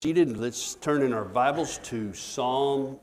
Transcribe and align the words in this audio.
seated. 0.00 0.36
Let's 0.36 0.76
turn 0.76 1.02
in 1.02 1.12
our 1.12 1.24
Bibles 1.24 1.78
to 1.86 2.14
Psalm 2.14 2.98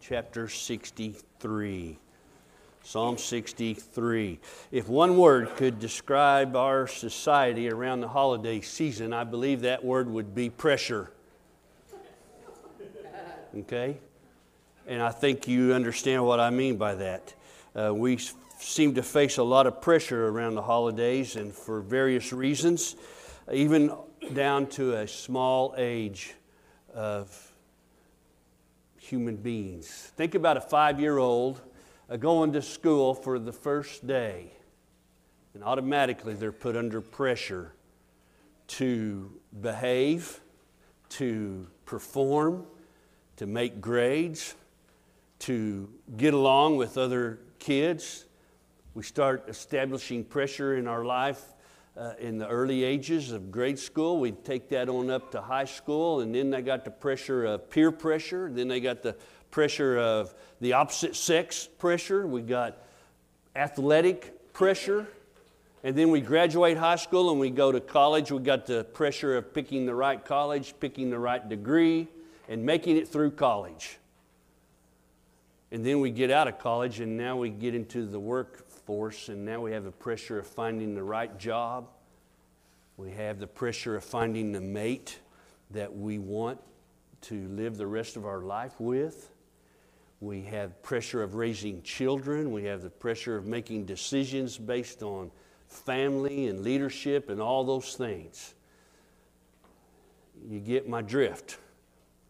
chapter 0.00 0.46
63. 0.46 1.98
Psalm 2.84 3.18
63. 3.18 4.38
If 4.70 4.88
one 4.88 5.16
word 5.16 5.56
could 5.56 5.80
describe 5.80 6.54
our 6.54 6.86
society 6.86 7.68
around 7.68 8.02
the 8.02 8.06
holiday 8.06 8.60
season, 8.60 9.12
I 9.12 9.24
believe 9.24 9.62
that 9.62 9.84
word 9.84 10.08
would 10.08 10.32
be 10.32 10.50
pressure. 10.50 11.10
Okay? 13.58 13.98
And 14.86 15.02
I 15.02 15.10
think 15.10 15.48
you 15.48 15.74
understand 15.74 16.24
what 16.24 16.38
I 16.38 16.50
mean 16.50 16.76
by 16.76 16.94
that. 16.94 17.34
Uh, 17.74 17.92
we 17.92 18.18
seem 18.60 18.94
to 18.94 19.02
face 19.02 19.38
a 19.38 19.42
lot 19.42 19.66
of 19.66 19.82
pressure 19.82 20.28
around 20.28 20.54
the 20.54 20.62
holidays 20.62 21.34
and 21.34 21.52
for 21.52 21.80
various 21.80 22.32
reasons, 22.32 22.94
even 23.52 23.90
down 24.32 24.66
to 24.66 24.94
a 24.94 25.08
small 25.08 25.74
age 25.76 26.34
of 26.94 27.52
human 28.98 29.36
beings. 29.36 30.12
Think 30.16 30.34
about 30.34 30.56
a 30.56 30.60
five 30.60 31.00
year 31.00 31.18
old 31.18 31.60
uh, 32.08 32.16
going 32.16 32.52
to 32.52 32.62
school 32.62 33.14
for 33.14 33.38
the 33.38 33.52
first 33.52 34.06
day, 34.06 34.52
and 35.54 35.64
automatically 35.64 36.34
they're 36.34 36.52
put 36.52 36.76
under 36.76 37.00
pressure 37.00 37.72
to 38.68 39.32
behave, 39.60 40.40
to 41.08 41.66
perform, 41.84 42.66
to 43.36 43.46
make 43.46 43.80
grades, 43.80 44.54
to 45.40 45.88
get 46.16 46.34
along 46.34 46.76
with 46.76 46.96
other 46.96 47.40
kids. 47.58 48.26
We 48.94 49.02
start 49.02 49.48
establishing 49.48 50.24
pressure 50.24 50.76
in 50.76 50.86
our 50.86 51.04
life 51.04 51.42
uh, 51.96 52.12
in 52.18 52.38
the 52.38 52.48
early 52.48 52.84
ages 52.84 53.32
of 53.32 53.50
grade 53.50 53.78
school. 53.78 54.20
We 54.20 54.32
take 54.32 54.68
that 54.70 54.88
on 54.88 55.10
up 55.10 55.30
to 55.32 55.40
high 55.40 55.64
school, 55.64 56.20
and 56.20 56.34
then 56.34 56.50
they 56.50 56.62
got 56.62 56.84
the 56.84 56.90
pressure 56.90 57.44
of 57.44 57.70
peer 57.70 57.90
pressure. 57.90 58.50
Then 58.52 58.68
they 58.68 58.80
got 58.80 59.02
the 59.02 59.16
pressure 59.50 59.98
of 59.98 60.34
the 60.60 60.72
opposite 60.72 61.16
sex 61.16 61.68
pressure. 61.78 62.26
We 62.26 62.42
got 62.42 62.78
athletic 63.56 64.52
pressure. 64.52 65.06
And 65.82 65.96
then 65.96 66.10
we 66.10 66.20
graduate 66.20 66.76
high 66.76 66.96
school 66.96 67.30
and 67.30 67.40
we 67.40 67.48
go 67.48 67.72
to 67.72 67.80
college. 67.80 68.30
We 68.30 68.40
got 68.40 68.66
the 68.66 68.84
pressure 68.84 69.36
of 69.36 69.54
picking 69.54 69.86
the 69.86 69.94
right 69.94 70.22
college, 70.22 70.74
picking 70.78 71.10
the 71.10 71.18
right 71.18 71.46
degree, 71.48 72.06
and 72.48 72.64
making 72.64 72.98
it 72.98 73.08
through 73.08 73.30
college. 73.32 73.96
And 75.72 75.84
then 75.86 76.00
we 76.00 76.10
get 76.10 76.30
out 76.30 76.48
of 76.48 76.58
college 76.58 77.00
and 77.00 77.16
now 77.16 77.36
we 77.36 77.48
get 77.48 77.74
into 77.74 78.04
the 78.04 78.20
work 78.20 78.69
force, 78.84 79.28
and 79.28 79.44
now 79.44 79.60
we 79.60 79.72
have 79.72 79.84
the 79.84 79.90
pressure 79.90 80.38
of 80.38 80.46
finding 80.46 80.94
the 80.94 81.02
right 81.02 81.38
job. 81.38 81.88
We 82.96 83.10
have 83.12 83.38
the 83.38 83.46
pressure 83.46 83.96
of 83.96 84.04
finding 84.04 84.52
the 84.52 84.60
mate 84.60 85.18
that 85.70 85.96
we 85.96 86.18
want 86.18 86.58
to 87.22 87.48
live 87.48 87.76
the 87.76 87.86
rest 87.86 88.16
of 88.16 88.26
our 88.26 88.40
life 88.40 88.78
with. 88.78 89.30
We 90.20 90.42
have 90.42 90.82
pressure 90.82 91.22
of 91.22 91.34
raising 91.34 91.82
children. 91.82 92.52
We 92.52 92.64
have 92.64 92.82
the 92.82 92.90
pressure 92.90 93.36
of 93.36 93.46
making 93.46 93.86
decisions 93.86 94.58
based 94.58 95.02
on 95.02 95.30
family 95.66 96.48
and 96.48 96.60
leadership 96.60 97.30
and 97.30 97.40
all 97.40 97.64
those 97.64 97.94
things. 97.94 98.54
You 100.48 100.60
get 100.60 100.88
my 100.88 101.00
drift. 101.00 101.58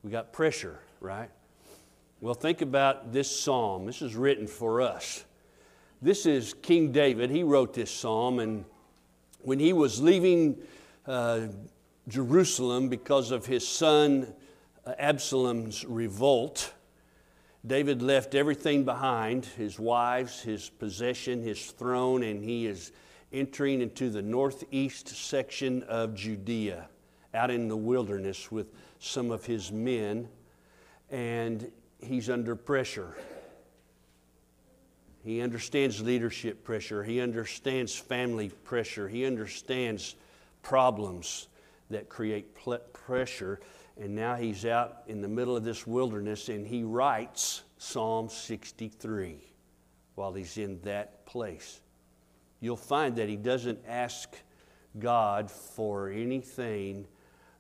We 0.03 0.11
got 0.11 0.33
pressure, 0.33 0.79
right? 1.01 1.31
Well, 2.21 2.35
think 2.35 2.61
about 2.61 3.13
this 3.13 3.31
psalm. 3.41 3.87
This 3.87 4.03
is 4.03 4.15
written 4.15 4.47
for 4.47 4.83
us. 4.83 5.25
This 6.03 6.25
is 6.25 6.55
King 6.55 6.93
David. 6.93 7.29
He 7.29 7.43
wrote 7.43 7.75
this 7.75 7.91
psalm, 7.91 8.39
and 8.39 8.65
when 9.41 9.59
he 9.59 9.75
was 9.75 10.01
leaving 10.01 10.57
uh, 11.07 11.49
Jerusalem 12.09 12.89
because 12.89 13.31
of 13.31 13.45
his 13.45 13.69
son 13.69 14.33
uh, 14.87 14.95
Absalom's 14.99 15.85
revolt, 15.85 16.73
David 17.67 18.01
left 18.01 18.35
everything 18.35 18.85
behind 18.85 19.45
his 19.45 19.79
wives, 19.79 20.41
his 20.41 20.71
possession, 20.71 21.43
his 21.43 21.71
throne, 21.71 22.23
and 22.23 22.43
he 22.43 22.65
is 22.65 22.93
entering 23.31 23.83
into 23.83 24.09
the 24.09 24.23
northeast 24.23 25.09
section 25.09 25.83
of 25.83 26.15
Judea, 26.15 26.89
out 27.35 27.51
in 27.51 27.69
the 27.69 27.77
wilderness 27.77 28.51
with 28.51 28.73
some 29.01 29.31
of 29.31 29.45
his 29.45 29.71
men, 29.71 30.31
and 31.11 31.71
he's 31.99 32.31
under 32.31 32.57
pressure. 32.57 33.17
He 35.23 35.43
understands 35.43 36.01
leadership 36.01 36.65
pressure. 36.65 37.05
He 37.05 37.21
understands 37.21 37.95
family 37.95 38.49
pressure. 38.49 39.09
He 39.09 39.27
understands 39.27 40.15
problems 40.63 41.49
that 41.91 42.09
create 42.09 42.55
pressure. 42.93 43.61
And 44.01 44.15
now 44.15 44.37
he's 44.37 44.65
out 44.65 45.03
in 45.07 45.21
the 45.21 45.29
middle 45.29 45.57
of 45.57 45.65
this 45.65 45.87
wilderness 45.87 46.49
and 46.49 46.67
he 46.67 46.85
writes 46.85 47.63
Psalm 47.77 48.29
63 48.31 49.39
while 50.15 50.33
he's 50.33 50.57
in 50.57 50.81
that 50.83 51.27
place. 51.27 51.81
You'll 52.61 52.77
find 52.77 53.17
that 53.17 53.29
he 53.29 53.37
doesn't 53.37 53.81
ask 53.87 54.35
God 54.99 55.51
for 55.51 56.09
anything 56.09 57.07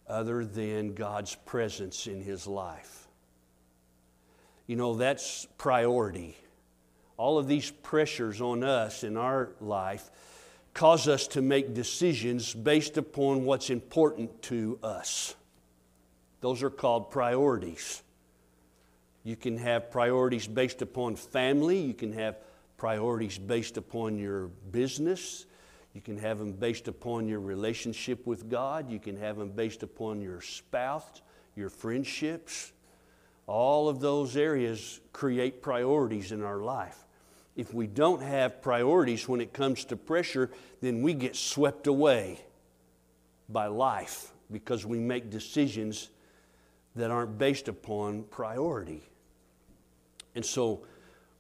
other 0.07 0.45
than 0.45 0.95
God's 0.95 1.35
presence 1.35 2.07
in 2.07 2.21
his 2.21 2.47
life. 2.47 3.07
You 4.67 4.77
know, 4.77 4.95
that's 4.95 5.47
priority 5.59 6.37
all 7.21 7.37
of 7.37 7.47
these 7.47 7.71
pressures 7.71 8.41
on 8.41 8.65
us 8.65 9.05
in 9.05 9.19
our 9.19 9.51
life 9.61 10.11
cause 10.73 11.07
us 11.07 11.27
to 11.27 11.43
make 11.43 11.75
decisions 11.75 12.55
based 12.55 12.97
upon 12.97 13.45
what's 13.45 13.69
important 13.69 14.41
to 14.41 14.79
us. 14.83 15.35
Those 16.41 16.63
are 16.63 16.71
called 16.71 17.11
priorities. 17.11 18.03
You 19.23 19.37
can 19.37 19.59
have 19.59 19.91
priorities 19.91 20.47
based 20.47 20.81
upon 20.81 21.15
family, 21.15 21.79
you 21.79 21.93
can 21.93 22.15
have 22.15 22.39
priorities 22.79 23.37
based 23.37 23.77
upon 23.77 24.17
your 24.17 24.47
business, 24.73 25.45
you 25.93 26.01
can 26.01 26.17
have 26.17 26.39
them 26.39 26.53
based 26.53 26.89
upon 26.89 27.29
your 27.29 27.41
relationship 27.41 28.27
with 28.27 28.49
God, 28.49 28.91
you 28.91 28.99
can 28.99 29.19
have 29.19 29.37
them 29.37 29.51
based 29.51 29.83
upon 29.83 30.23
your 30.23 30.41
spouse, 30.41 31.21
your 31.55 31.69
friendships. 31.69 32.73
All 33.47 33.91
of 33.91 34.01
those 34.01 34.39
areas 34.39 35.01
create 35.13 35.61
priorities 35.61 36.33
in 36.33 36.43
our 36.43 36.63
life 36.63 37.05
if 37.61 37.75
we 37.75 37.87
don't 37.87 38.23
have 38.23 38.63
priorities 38.63 39.29
when 39.29 39.39
it 39.39 39.53
comes 39.53 39.85
to 39.85 39.95
pressure, 39.95 40.51
then 40.81 41.03
we 41.03 41.13
get 41.13 41.37
swept 41.37 41.87
away 41.87 42.41
by 43.51 43.67
life 43.67 44.33
because 44.51 44.87
we 44.87 44.99
make 44.99 45.29
decisions 45.29 46.09
that 46.97 47.11
aren't 47.11 47.37
based 47.37 47.69
upon 47.69 48.23
priority. 48.25 49.03
And 50.35 50.45
so 50.45 50.87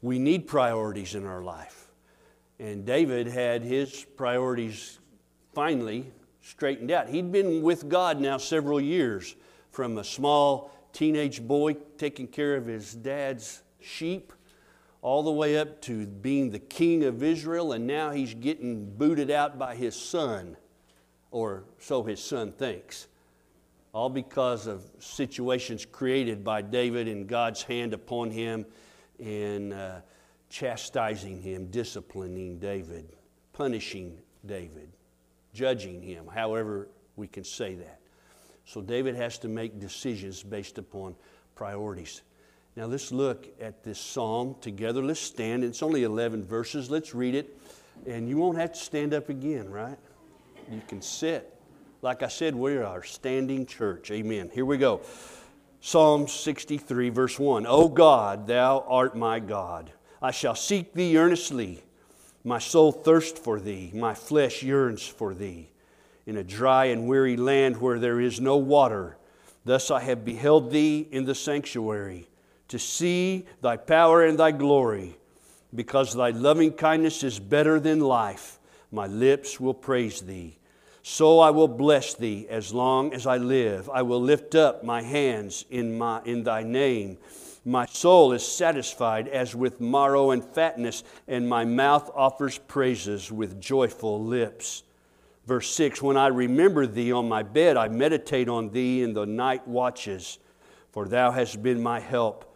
we 0.02 0.18
need 0.18 0.46
priorities 0.46 1.14
in 1.14 1.24
our 1.24 1.42
life. 1.42 1.88
And 2.58 2.84
David 2.84 3.26
had 3.26 3.62
his 3.62 4.04
priorities 4.18 4.98
finally 5.54 6.12
straightened 6.42 6.90
out. 6.90 7.08
He'd 7.08 7.32
been 7.32 7.62
with 7.62 7.88
God 7.88 8.20
now 8.20 8.36
several 8.36 8.78
years 8.78 9.36
from 9.70 9.96
a 9.96 10.04
small 10.04 10.70
teenage 10.92 11.40
boy 11.40 11.76
taking 11.96 12.26
care 12.26 12.56
of 12.56 12.66
his 12.66 12.94
dad's 12.94 13.62
sheep 13.80 14.34
all 15.02 15.22
the 15.22 15.30
way 15.30 15.56
up 15.56 15.80
to 15.82 16.06
being 16.06 16.50
the 16.50 16.58
king 16.58 17.04
of 17.04 17.22
Israel, 17.22 17.72
and 17.72 17.86
now 17.86 18.10
he's 18.10 18.34
getting 18.34 18.84
booted 18.96 19.30
out 19.30 19.58
by 19.58 19.74
his 19.74 19.94
son, 19.94 20.56
or 21.30 21.64
so 21.78 22.02
his 22.02 22.22
son 22.22 22.52
thinks. 22.52 23.06
All 23.92 24.10
because 24.10 24.66
of 24.66 24.84
situations 24.98 25.84
created 25.84 26.44
by 26.44 26.62
David 26.62 27.08
and 27.08 27.26
God's 27.26 27.62
hand 27.62 27.92
upon 27.94 28.30
him 28.30 28.66
in 29.18 29.72
uh, 29.72 30.02
chastising 30.48 31.40
him, 31.40 31.66
disciplining 31.70 32.58
David, 32.58 33.08
punishing 33.52 34.18
David, 34.46 34.90
judging 35.54 36.02
him, 36.02 36.26
however 36.26 36.88
we 37.16 37.26
can 37.26 37.44
say 37.44 37.74
that. 37.74 38.00
So 38.64 38.80
David 38.80 39.16
has 39.16 39.38
to 39.38 39.48
make 39.48 39.80
decisions 39.80 40.42
based 40.42 40.78
upon 40.78 41.16
priorities. 41.56 42.22
Now 42.76 42.86
let's 42.86 43.10
look 43.10 43.48
at 43.60 43.82
this 43.82 43.98
psalm 43.98 44.54
together. 44.60 45.02
Let's 45.02 45.20
stand. 45.20 45.64
It's 45.64 45.82
only 45.82 46.04
11 46.04 46.44
verses. 46.44 46.88
Let's 46.88 47.14
read 47.14 47.34
it. 47.34 47.58
And 48.06 48.28
you 48.28 48.36
won't 48.36 48.58
have 48.58 48.72
to 48.72 48.78
stand 48.78 49.12
up 49.12 49.28
again, 49.28 49.68
right? 49.68 49.98
You 50.70 50.80
can 50.86 51.02
sit. 51.02 51.52
Like 52.00 52.22
I 52.22 52.28
said, 52.28 52.54
we 52.54 52.76
are 52.76 53.02
standing 53.02 53.66
church. 53.66 54.10
Amen. 54.10 54.50
Here 54.54 54.64
we 54.64 54.78
go. 54.78 55.00
Psalm 55.80 56.28
63, 56.28 57.10
verse 57.10 57.38
1. 57.38 57.66
O 57.66 57.88
God, 57.88 58.46
thou 58.46 58.84
art 58.88 59.16
my 59.16 59.40
God. 59.40 59.90
I 60.22 60.30
shall 60.30 60.54
seek 60.54 60.94
thee 60.94 61.18
earnestly. 61.18 61.82
My 62.44 62.58
soul 62.58 62.92
thirsts 62.92 63.38
for 63.38 63.58
thee. 63.60 63.90
My 63.92 64.14
flesh 64.14 64.62
yearns 64.62 65.06
for 65.06 65.34
thee. 65.34 65.70
In 66.24 66.36
a 66.36 66.44
dry 66.44 66.86
and 66.86 67.08
weary 67.08 67.36
land 67.36 67.78
where 67.78 67.98
there 67.98 68.20
is 68.20 68.40
no 68.40 68.56
water. 68.56 69.16
Thus 69.64 69.90
I 69.90 70.00
have 70.00 70.24
beheld 70.24 70.70
thee 70.70 71.06
in 71.10 71.24
the 71.24 71.34
sanctuary 71.34 72.29
to 72.70 72.78
see 72.78 73.44
thy 73.60 73.76
power 73.76 74.24
and 74.24 74.38
thy 74.38 74.52
glory. 74.52 75.16
Because 75.74 76.14
thy 76.14 76.30
loving 76.30 76.72
kindness 76.72 77.22
is 77.22 77.38
better 77.38 77.78
than 77.80 78.00
life, 78.00 78.58
my 78.92 79.06
lips 79.06 79.60
will 79.60 79.74
praise 79.74 80.20
thee. 80.20 80.56
So 81.02 81.40
I 81.40 81.50
will 81.50 81.68
bless 81.68 82.14
thee 82.14 82.46
as 82.48 82.72
long 82.72 83.12
as 83.12 83.26
I 83.26 83.38
live. 83.38 83.90
I 83.90 84.02
will 84.02 84.20
lift 84.20 84.54
up 84.54 84.84
my 84.84 85.02
hands 85.02 85.64
in, 85.70 85.98
my, 85.98 86.22
in 86.24 86.44
thy 86.44 86.62
name. 86.62 87.18
My 87.64 87.86
soul 87.86 88.32
is 88.32 88.46
satisfied 88.46 89.26
as 89.26 89.54
with 89.54 89.80
marrow 89.80 90.30
and 90.30 90.44
fatness, 90.44 91.02
and 91.26 91.48
my 91.48 91.64
mouth 91.64 92.08
offers 92.14 92.58
praises 92.58 93.32
with 93.32 93.60
joyful 93.60 94.22
lips. 94.22 94.84
Verse 95.46 95.68
6 95.70 96.00
When 96.02 96.16
I 96.16 96.28
remember 96.28 96.86
thee 96.86 97.10
on 97.10 97.28
my 97.28 97.42
bed, 97.42 97.76
I 97.76 97.88
meditate 97.88 98.48
on 98.48 98.70
thee 98.70 99.02
in 99.02 99.12
the 99.12 99.26
night 99.26 99.66
watches, 99.66 100.38
for 100.92 101.08
thou 101.08 101.32
hast 101.32 101.62
been 101.62 101.82
my 101.82 101.98
help. 101.98 102.49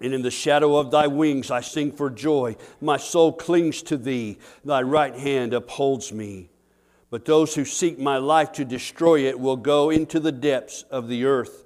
And 0.00 0.12
in 0.12 0.22
the 0.22 0.30
shadow 0.30 0.76
of 0.76 0.90
thy 0.90 1.06
wings 1.06 1.50
I 1.50 1.60
sing 1.60 1.92
for 1.92 2.10
joy. 2.10 2.56
My 2.80 2.96
soul 2.96 3.32
clings 3.32 3.82
to 3.84 3.96
thee, 3.96 4.38
thy 4.64 4.82
right 4.82 5.14
hand 5.14 5.54
upholds 5.54 6.12
me. 6.12 6.50
But 7.08 7.24
those 7.24 7.54
who 7.54 7.64
seek 7.64 7.98
my 7.98 8.18
life 8.18 8.52
to 8.52 8.64
destroy 8.64 9.26
it 9.26 9.40
will 9.40 9.56
go 9.56 9.90
into 9.90 10.20
the 10.20 10.32
depths 10.32 10.82
of 10.90 11.08
the 11.08 11.24
earth. 11.24 11.64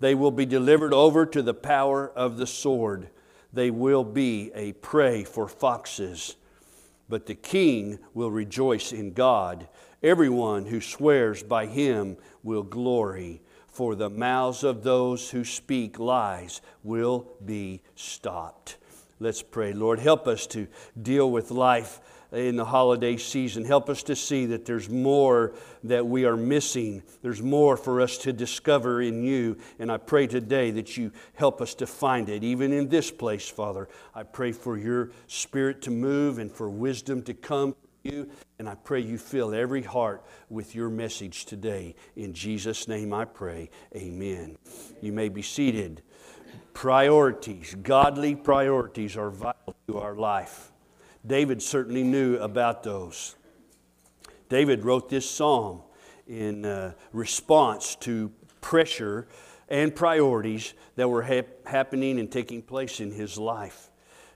They 0.00 0.14
will 0.14 0.30
be 0.30 0.46
delivered 0.46 0.94
over 0.94 1.26
to 1.26 1.42
the 1.42 1.54
power 1.54 2.10
of 2.10 2.36
the 2.36 2.46
sword. 2.46 3.10
They 3.52 3.70
will 3.70 4.04
be 4.04 4.50
a 4.54 4.72
prey 4.72 5.24
for 5.24 5.48
foxes. 5.48 6.36
But 7.08 7.26
the 7.26 7.34
king 7.34 7.98
will 8.14 8.30
rejoice 8.30 8.92
in 8.92 9.12
God. 9.12 9.68
Everyone 10.02 10.66
who 10.66 10.80
swears 10.80 11.42
by 11.42 11.66
him 11.66 12.16
will 12.42 12.62
glory, 12.62 13.40
for 13.78 13.94
the 13.94 14.10
mouths 14.10 14.64
of 14.64 14.82
those 14.82 15.30
who 15.30 15.44
speak 15.44 16.00
lies 16.00 16.60
will 16.82 17.24
be 17.44 17.80
stopped. 17.94 18.76
Let's 19.20 19.40
pray. 19.40 19.72
Lord, 19.72 20.00
help 20.00 20.26
us 20.26 20.48
to 20.48 20.66
deal 21.00 21.30
with 21.30 21.52
life 21.52 22.00
in 22.32 22.56
the 22.56 22.64
holiday 22.64 23.16
season. 23.16 23.64
Help 23.64 23.88
us 23.88 24.02
to 24.02 24.16
see 24.16 24.46
that 24.46 24.66
there's 24.66 24.88
more 24.88 25.54
that 25.84 26.04
we 26.04 26.24
are 26.24 26.36
missing. 26.36 27.04
There's 27.22 27.40
more 27.40 27.76
for 27.76 28.00
us 28.00 28.18
to 28.18 28.32
discover 28.32 29.00
in 29.00 29.22
you. 29.22 29.56
And 29.78 29.92
I 29.92 29.98
pray 29.98 30.26
today 30.26 30.72
that 30.72 30.96
you 30.96 31.12
help 31.34 31.62
us 31.62 31.72
to 31.74 31.86
find 31.86 32.28
it, 32.28 32.42
even 32.42 32.72
in 32.72 32.88
this 32.88 33.12
place, 33.12 33.48
Father. 33.48 33.88
I 34.12 34.24
pray 34.24 34.50
for 34.50 34.76
your 34.76 35.12
spirit 35.28 35.82
to 35.82 35.92
move 35.92 36.40
and 36.40 36.50
for 36.50 36.68
wisdom 36.68 37.22
to 37.22 37.32
come 37.32 37.76
you. 38.10 38.28
And 38.58 38.68
I 38.68 38.74
pray 38.74 39.00
you 39.00 39.18
fill 39.18 39.54
every 39.54 39.82
heart 39.82 40.24
with 40.48 40.74
your 40.74 40.88
message 40.88 41.44
today. 41.44 41.94
In 42.16 42.32
Jesus' 42.32 42.88
name 42.88 43.12
I 43.12 43.24
pray. 43.24 43.70
Amen. 43.94 44.56
You 45.00 45.12
may 45.12 45.28
be 45.28 45.42
seated. 45.42 46.02
Priorities, 46.74 47.74
godly 47.82 48.34
priorities, 48.34 49.16
are 49.16 49.30
vital 49.30 49.76
to 49.88 49.98
our 49.98 50.14
life. 50.14 50.72
David 51.26 51.62
certainly 51.62 52.04
knew 52.04 52.36
about 52.36 52.82
those. 52.82 53.36
David 54.48 54.84
wrote 54.84 55.08
this 55.08 55.28
psalm 55.28 55.82
in 56.26 56.64
uh, 56.64 56.92
response 57.12 57.96
to 57.96 58.32
pressure 58.60 59.26
and 59.68 59.94
priorities 59.94 60.74
that 60.96 61.08
were 61.08 61.22
happening 61.64 62.18
and 62.18 62.30
taking 62.30 62.62
place 62.62 63.00
in 63.00 63.10
his 63.10 63.36
life. 63.36 63.90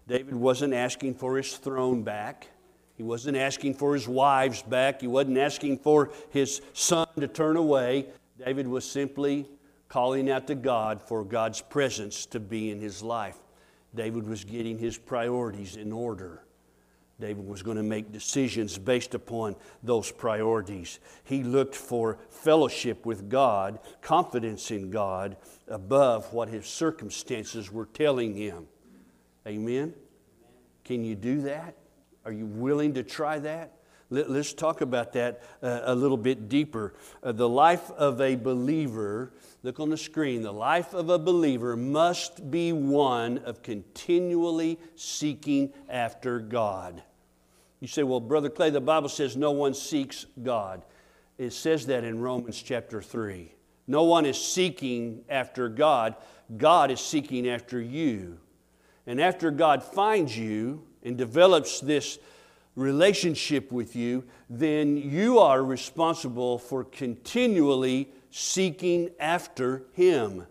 David 0.06 0.34
wasn't 0.34 0.74
asking 0.74 1.14
for 1.14 1.36
his 1.36 1.56
throne 1.56 2.02
back. 2.02 2.48
He 2.94 3.02
wasn't 3.02 3.36
asking 3.36 3.74
for 3.74 3.94
his 3.94 4.06
wives 4.06 4.62
back. 4.62 5.00
He 5.00 5.06
wasn't 5.06 5.38
asking 5.38 5.78
for 5.78 6.10
his 6.30 6.60
son 6.72 7.06
to 7.18 7.28
turn 7.28 7.56
away. 7.56 8.06
David 8.44 8.68
was 8.68 8.88
simply 8.88 9.48
calling 9.88 10.30
out 10.30 10.46
to 10.46 10.54
God 10.54 11.02
for 11.02 11.24
God's 11.24 11.60
presence 11.60 12.26
to 12.26 12.40
be 12.40 12.70
in 12.70 12.80
his 12.80 13.02
life. 13.02 13.36
David 13.94 14.26
was 14.26 14.44
getting 14.44 14.78
his 14.78 14.96
priorities 14.96 15.76
in 15.76 15.92
order. 15.92 16.44
David 17.20 17.46
was 17.46 17.62
going 17.62 17.76
to 17.76 17.82
make 17.82 18.10
decisions 18.10 18.78
based 18.78 19.14
upon 19.14 19.54
those 19.82 20.10
priorities. 20.10 20.98
He 21.24 21.44
looked 21.44 21.76
for 21.76 22.18
fellowship 22.30 23.06
with 23.06 23.28
God, 23.28 23.78
confidence 24.00 24.70
in 24.70 24.90
God, 24.90 25.36
above 25.68 26.32
what 26.32 26.48
his 26.48 26.66
circumstances 26.66 27.70
were 27.70 27.86
telling 27.86 28.34
him. 28.34 28.66
Amen? 29.46 29.94
Can 30.84 31.04
you 31.04 31.14
do 31.14 31.42
that? 31.42 31.76
Are 32.24 32.32
you 32.32 32.46
willing 32.46 32.94
to 32.94 33.02
try 33.02 33.38
that? 33.40 33.72
Let, 34.12 34.28
us 34.28 34.52
talk 34.52 34.82
about 34.82 35.14
that 35.14 35.40
uh, 35.62 35.80
a 35.84 35.94
little 35.94 36.19
bit 36.19 36.50
deeper. 36.50 36.92
Uh, 37.22 37.32
the 37.32 37.48
life 37.48 37.90
of 37.92 38.20
a 38.20 38.34
believer, 38.34 39.32
look 39.62 39.80
on 39.80 39.88
the 39.88 39.96
screen, 39.96 40.42
the 40.42 40.52
life 40.52 40.92
of 40.92 41.08
a 41.08 41.19
believer 41.19 41.76
must 41.76 42.50
be 42.50 42.74
one 42.74 43.38
of 43.38 43.62
continually 43.62 44.78
seeking 44.96 45.72
after 45.88 46.40
God. 46.40 47.02
You 47.80 47.88
say, 47.88 48.02
well, 48.02 48.20
Brother 48.20 48.50
Clay, 48.50 48.69
the 48.69 48.82
Bible 48.82 49.08
says 49.08 49.34
no 49.34 49.50
one 49.50 49.72
seeks 49.72 50.26
God. 50.42 50.84
It 51.38 51.54
says 51.54 51.86
that 51.86 52.04
in 52.04 52.20
Romans 52.20 52.62
chapter 52.62 53.00
3. 53.00 53.50
No 53.86 54.04
one 54.04 54.26
is 54.26 54.36
seeking 54.38 55.24
after 55.28 55.70
God, 55.70 56.16
God 56.54 56.90
is 56.90 57.00
seeking 57.00 57.48
after 57.48 57.80
you. 57.80 58.38
And 59.06 59.20
after 59.20 59.50
God 59.50 59.82
finds 59.82 60.36
you 60.36 60.84
and 61.04 61.16
develops 61.16 61.81
this 61.81 62.19
relationship 62.75 63.70
with 63.70 63.94
you, 63.94 64.25
then 64.49 64.96
you 64.96 65.38
are 65.38 65.62
responsible 65.62 66.58
for 66.58 66.84
continually 66.84 68.08
seeking 68.31 69.10
after 69.20 69.84
Him. 69.93 70.46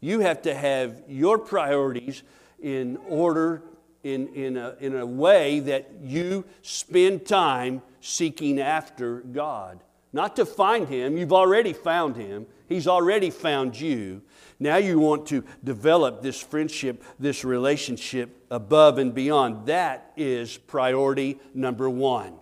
You 0.00 0.20
have 0.20 0.42
to 0.42 0.54
have 0.54 1.02
your 1.08 1.38
priorities 1.38 2.22
in 2.60 2.98
order 3.08 3.62
in, 4.02 4.28
in, 4.28 4.56
a, 4.56 4.76
in 4.80 4.96
a 4.96 5.06
way 5.06 5.60
that 5.60 5.90
you 6.02 6.44
spend 6.62 7.24
time 7.26 7.82
seeking 8.00 8.60
after 8.60 9.20
God. 9.20 9.80
Not 10.12 10.36
to 10.36 10.46
find 10.46 10.88
Him, 10.88 11.16
you've 11.16 11.32
already 11.32 11.72
found 11.72 12.16
Him, 12.16 12.46
He's 12.68 12.86
already 12.86 13.30
found 13.30 13.78
you. 13.78 14.22
Now 14.58 14.76
you 14.76 14.98
want 14.98 15.26
to 15.28 15.44
develop 15.64 16.22
this 16.22 16.40
friendship, 16.40 17.02
this 17.18 17.44
relationship 17.44 18.44
above 18.50 18.98
and 18.98 19.14
beyond. 19.14 19.66
That 19.66 20.12
is 20.16 20.56
priority 20.56 21.40
number 21.54 21.88
one. 21.90 22.34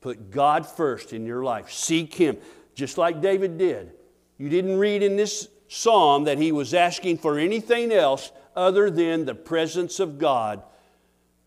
Put 0.00 0.30
God 0.30 0.66
first 0.66 1.12
in 1.12 1.26
your 1.26 1.42
life, 1.42 1.70
seek 1.70 2.14
Him, 2.14 2.36
just 2.74 2.98
like 2.98 3.20
David 3.20 3.58
did. 3.58 3.92
You 4.38 4.48
didn't 4.48 4.78
read 4.78 5.02
in 5.02 5.16
this 5.16 5.48
psalm 5.68 6.24
that 6.24 6.38
he 6.38 6.50
was 6.50 6.72
asking 6.74 7.18
for 7.18 7.38
anything 7.38 7.92
else 7.92 8.32
other 8.56 8.90
than 8.90 9.24
the 9.24 9.34
presence 9.34 10.00
of 10.00 10.18
God 10.18 10.62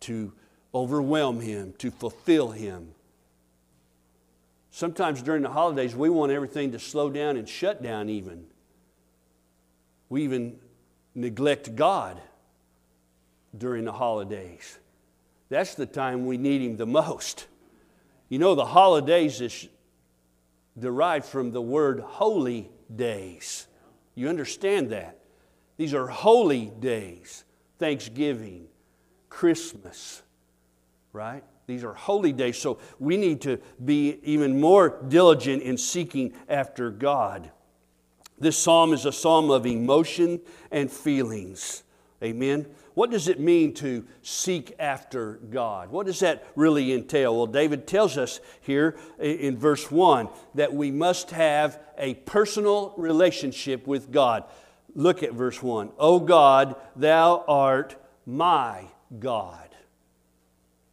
to 0.00 0.32
overwhelm 0.74 1.40
him, 1.40 1.74
to 1.78 1.90
fulfill 1.90 2.50
him. 2.50 2.92
Sometimes 4.70 5.22
during 5.22 5.42
the 5.42 5.50
holidays, 5.50 5.94
we 5.94 6.08
want 6.08 6.32
everything 6.32 6.72
to 6.72 6.78
slow 6.78 7.10
down 7.10 7.36
and 7.36 7.46
shut 7.46 7.82
down, 7.82 8.08
even. 8.08 8.46
We 10.12 10.24
even 10.24 10.58
neglect 11.14 11.74
God 11.74 12.20
during 13.56 13.86
the 13.86 13.92
holidays. 13.92 14.78
That's 15.48 15.74
the 15.74 15.86
time 15.86 16.26
we 16.26 16.36
need 16.36 16.60
Him 16.60 16.76
the 16.76 16.84
most. 16.84 17.46
You 18.28 18.38
know, 18.38 18.54
the 18.54 18.66
holidays 18.66 19.40
is 19.40 19.68
derived 20.78 21.24
from 21.24 21.50
the 21.50 21.62
word 21.62 22.00
holy 22.00 22.68
days. 22.94 23.66
You 24.14 24.28
understand 24.28 24.90
that? 24.90 25.18
These 25.78 25.94
are 25.94 26.08
holy 26.08 26.66
days. 26.66 27.44
Thanksgiving, 27.78 28.66
Christmas, 29.30 30.20
right? 31.14 31.42
These 31.66 31.84
are 31.84 31.94
holy 31.94 32.34
days, 32.34 32.58
so 32.58 32.80
we 32.98 33.16
need 33.16 33.40
to 33.40 33.58
be 33.82 34.18
even 34.24 34.60
more 34.60 35.02
diligent 35.08 35.62
in 35.62 35.78
seeking 35.78 36.34
after 36.50 36.90
God. 36.90 37.50
This 38.42 38.58
psalm 38.58 38.92
is 38.92 39.06
a 39.06 39.12
psalm 39.12 39.52
of 39.52 39.66
emotion 39.66 40.40
and 40.72 40.90
feelings. 40.90 41.84
Amen. 42.24 42.66
What 42.94 43.12
does 43.12 43.28
it 43.28 43.38
mean 43.38 43.72
to 43.74 44.04
seek 44.22 44.74
after 44.80 45.34
God? 45.34 45.90
What 45.92 46.06
does 46.06 46.18
that 46.20 46.44
really 46.56 46.92
entail? 46.92 47.36
Well, 47.36 47.46
David 47.46 47.86
tells 47.86 48.18
us 48.18 48.40
here 48.60 48.96
in 49.20 49.56
verse 49.56 49.92
1 49.92 50.28
that 50.56 50.74
we 50.74 50.90
must 50.90 51.30
have 51.30 51.78
a 51.96 52.14
personal 52.14 52.94
relationship 52.96 53.86
with 53.86 54.10
God. 54.10 54.42
Look 54.92 55.22
at 55.22 55.34
verse 55.34 55.62
1. 55.62 55.92
O 55.96 56.18
God, 56.18 56.74
thou 56.96 57.44
art 57.46 57.94
my 58.26 58.86
God. 59.20 59.68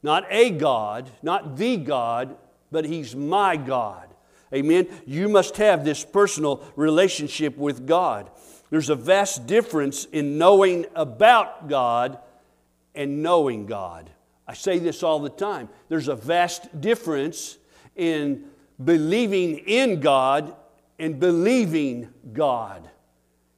Not 0.03 0.25
a 0.29 0.51
God, 0.51 1.09
not 1.23 1.57
the 1.57 1.77
God, 1.77 2.37
but 2.71 2.85
He's 2.85 3.15
my 3.15 3.57
God. 3.57 4.08
Amen. 4.53 4.87
You 5.05 5.29
must 5.29 5.57
have 5.57 5.85
this 5.85 6.03
personal 6.03 6.63
relationship 6.75 7.57
with 7.57 7.85
God. 7.85 8.29
There's 8.69 8.89
a 8.89 8.95
vast 8.95 9.47
difference 9.47 10.05
in 10.05 10.37
knowing 10.37 10.85
about 10.95 11.67
God 11.67 12.19
and 12.95 13.21
knowing 13.23 13.65
God. 13.65 14.09
I 14.47 14.53
say 14.53 14.79
this 14.79 15.03
all 15.03 15.19
the 15.19 15.29
time. 15.29 15.69
There's 15.89 16.07
a 16.07 16.15
vast 16.15 16.81
difference 16.81 17.57
in 17.95 18.45
believing 18.83 19.59
in 19.59 19.99
God 19.99 20.55
and 20.97 21.19
believing 21.19 22.09
God. 22.33 22.89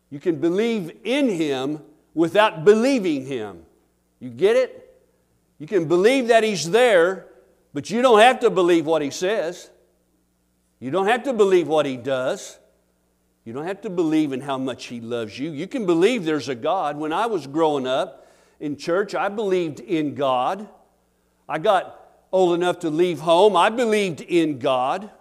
You 0.09 0.19
can 0.19 0.35
believe 0.35 0.91
in 1.03 1.29
Him 1.29 1.81
without 2.13 2.65
believing 2.65 3.25
Him. 3.25 3.65
You 4.19 4.29
get 4.29 4.55
it? 4.55 4.99
You 5.57 5.67
can 5.67 5.87
believe 5.87 6.27
that 6.27 6.43
He's 6.43 6.69
there, 6.69 7.27
but 7.73 7.89
you 7.89 8.01
don't 8.01 8.19
have 8.19 8.41
to 8.41 8.49
believe 8.49 8.85
what 8.85 9.01
He 9.01 9.09
says. 9.09 9.69
You 10.81 10.89
don't 10.89 11.05
have 11.05 11.23
to 11.23 11.33
believe 11.33 11.67
what 11.67 11.85
He 11.85 11.95
does. 11.95 12.57
You 13.45 13.53
don't 13.53 13.67
have 13.67 13.81
to 13.81 13.89
believe 13.89 14.33
in 14.33 14.41
how 14.41 14.57
much 14.57 14.87
He 14.87 14.99
loves 14.99 15.37
you. 15.37 15.51
You 15.51 15.67
can 15.67 15.85
believe 15.85 16.25
there's 16.25 16.49
a 16.49 16.55
God. 16.55 16.97
When 16.97 17.13
I 17.13 17.27
was 17.27 17.45
growing 17.45 17.85
up 17.85 18.27
in 18.59 18.75
church, 18.75 19.13
I 19.13 19.29
believed 19.29 19.79
in 19.79 20.15
God. 20.15 20.67
I 21.47 21.59
got 21.59 22.25
old 22.31 22.55
enough 22.55 22.79
to 22.79 22.89
leave 22.89 23.19
home. 23.19 23.55
I 23.55 23.69
believed 23.69 24.21
in 24.21 24.57
God, 24.57 25.11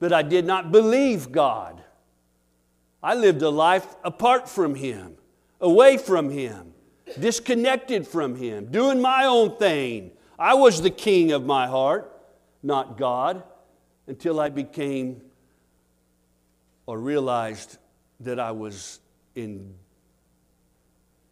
but 0.00 0.10
I 0.10 0.22
did 0.22 0.46
not 0.46 0.72
believe 0.72 1.30
God. 1.30 1.84
I 3.02 3.14
lived 3.14 3.42
a 3.42 3.50
life 3.50 3.86
apart 4.02 4.48
from 4.48 4.74
Him, 4.74 5.16
away 5.60 5.98
from 5.98 6.30
Him, 6.30 6.72
disconnected 7.20 8.06
from 8.06 8.36
Him, 8.36 8.66
doing 8.70 9.02
my 9.02 9.26
own 9.26 9.56
thing. 9.58 10.12
I 10.38 10.54
was 10.54 10.80
the 10.80 10.90
king 10.90 11.32
of 11.32 11.44
my 11.44 11.66
heart, 11.66 12.10
not 12.62 12.96
God, 12.96 13.42
until 14.12 14.40
I 14.40 14.50
became 14.50 15.22
or 16.84 16.98
realized 16.98 17.78
that 18.20 18.38
I 18.38 18.50
was 18.50 19.00
in 19.34 19.72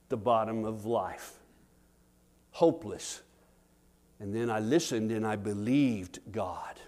the 0.08 0.16
bottom 0.16 0.64
of 0.64 0.86
life, 0.86 1.34
hopeless. 2.52 3.20
And 4.18 4.34
then 4.34 4.48
I 4.48 4.60
listened 4.60 5.12
and 5.12 5.26
I 5.26 5.36
believed 5.36 6.20
God. 6.32 6.80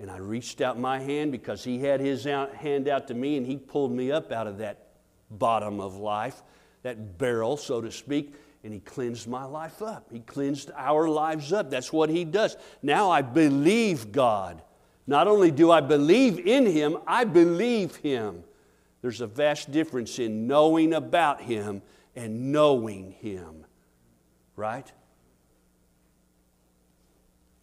And 0.00 0.10
I 0.10 0.16
reached 0.16 0.60
out 0.60 0.76
my 0.76 0.98
hand 0.98 1.30
because 1.30 1.62
He 1.62 1.78
had 1.78 2.00
His 2.00 2.24
hand 2.24 2.88
out 2.88 3.06
to 3.06 3.14
me 3.14 3.36
and 3.36 3.46
He 3.46 3.58
pulled 3.58 3.92
me 3.92 4.10
up 4.10 4.32
out 4.32 4.48
of 4.48 4.58
that 4.58 4.88
bottom 5.30 5.78
of 5.78 5.98
life, 5.98 6.42
that 6.82 7.16
barrel, 7.16 7.56
so 7.56 7.80
to 7.80 7.92
speak, 7.92 8.34
and 8.64 8.72
He 8.74 8.80
cleansed 8.80 9.28
my 9.28 9.44
life 9.44 9.82
up. 9.82 10.08
He 10.10 10.18
cleansed 10.18 10.72
our 10.76 11.08
lives 11.08 11.52
up. 11.52 11.70
That's 11.70 11.92
what 11.92 12.10
He 12.10 12.24
does. 12.24 12.56
Now 12.82 13.08
I 13.08 13.22
believe 13.22 14.10
God. 14.10 14.62
Not 15.10 15.26
only 15.26 15.50
do 15.50 15.72
I 15.72 15.80
believe 15.80 16.38
in 16.38 16.66
Him, 16.66 16.96
I 17.04 17.24
believe 17.24 17.96
Him. 17.96 18.44
There's 19.02 19.20
a 19.20 19.26
vast 19.26 19.72
difference 19.72 20.20
in 20.20 20.46
knowing 20.46 20.94
about 20.94 21.40
Him 21.40 21.82
and 22.14 22.52
knowing 22.52 23.10
Him, 23.10 23.66
right? 24.54 24.86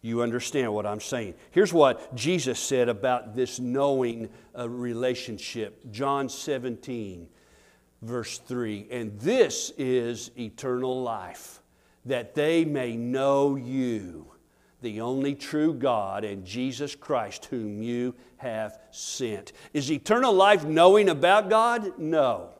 You 0.02 0.20
understand 0.20 0.74
what 0.74 0.84
I'm 0.84 1.00
saying. 1.00 1.36
Here's 1.50 1.72
what 1.72 2.14
Jesus 2.14 2.60
said 2.60 2.90
about 2.90 3.34
this 3.34 3.58
knowing 3.58 4.28
a 4.54 4.68
relationship 4.68 5.90
John 5.90 6.28
17, 6.28 7.28
verse 8.02 8.36
3. 8.40 8.88
And 8.90 9.18
this 9.20 9.72
is 9.78 10.32
eternal 10.38 11.02
life, 11.02 11.62
that 12.04 12.34
they 12.34 12.66
may 12.66 12.94
know 12.94 13.56
you, 13.56 14.32
the 14.80 15.00
only 15.00 15.34
true 15.34 15.74
God, 15.74 16.24
and 16.24 16.44
Jesus 16.44 16.94
Christ, 16.94 17.46
whom 17.46 17.82
you 17.82 18.14
have 18.36 18.78
sent. 18.90 19.52
Is 19.72 19.90
eternal 19.90 20.32
life 20.32 20.64
knowing 20.64 21.08
about 21.08 21.50
God? 21.50 21.98
No. 21.98 22.50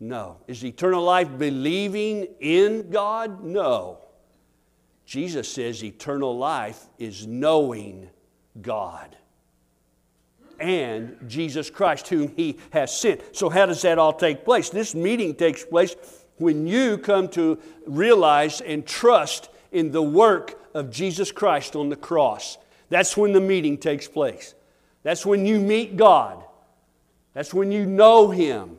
No. 0.00 0.38
Is 0.48 0.64
eternal 0.64 1.02
life 1.02 1.28
believing 1.38 2.26
in 2.40 2.90
God? 2.90 3.44
No. 3.44 3.98
Jesus 5.06 5.48
says 5.48 5.84
eternal 5.84 6.36
life 6.36 6.84
is 6.98 7.26
knowing 7.26 8.10
God 8.60 9.16
and 10.58 11.18
Jesus 11.26 11.70
Christ, 11.70 12.08
whom 12.08 12.32
He 12.36 12.58
has 12.70 12.96
sent. 12.96 13.36
So, 13.36 13.48
how 13.48 13.66
does 13.66 13.82
that 13.82 13.98
all 13.98 14.12
take 14.12 14.44
place? 14.44 14.70
This 14.70 14.94
meeting 14.94 15.34
takes 15.34 15.64
place 15.64 15.96
when 16.36 16.66
you 16.66 16.98
come 16.98 17.28
to 17.28 17.58
realize 17.86 18.60
and 18.60 18.86
trust 18.86 19.50
in 19.74 19.90
the 19.90 20.02
work 20.02 20.58
of 20.72 20.90
Jesus 20.90 21.32
Christ 21.32 21.76
on 21.76 21.90
the 21.90 21.96
cross. 21.96 22.56
That's 22.88 23.16
when 23.16 23.32
the 23.32 23.40
meeting 23.40 23.76
takes 23.76 24.08
place. 24.08 24.54
That's 25.02 25.26
when 25.26 25.44
you 25.44 25.58
meet 25.58 25.96
God. 25.96 26.42
That's 27.34 27.52
when 27.52 27.72
you 27.72 27.84
know 27.84 28.30
Him 28.30 28.78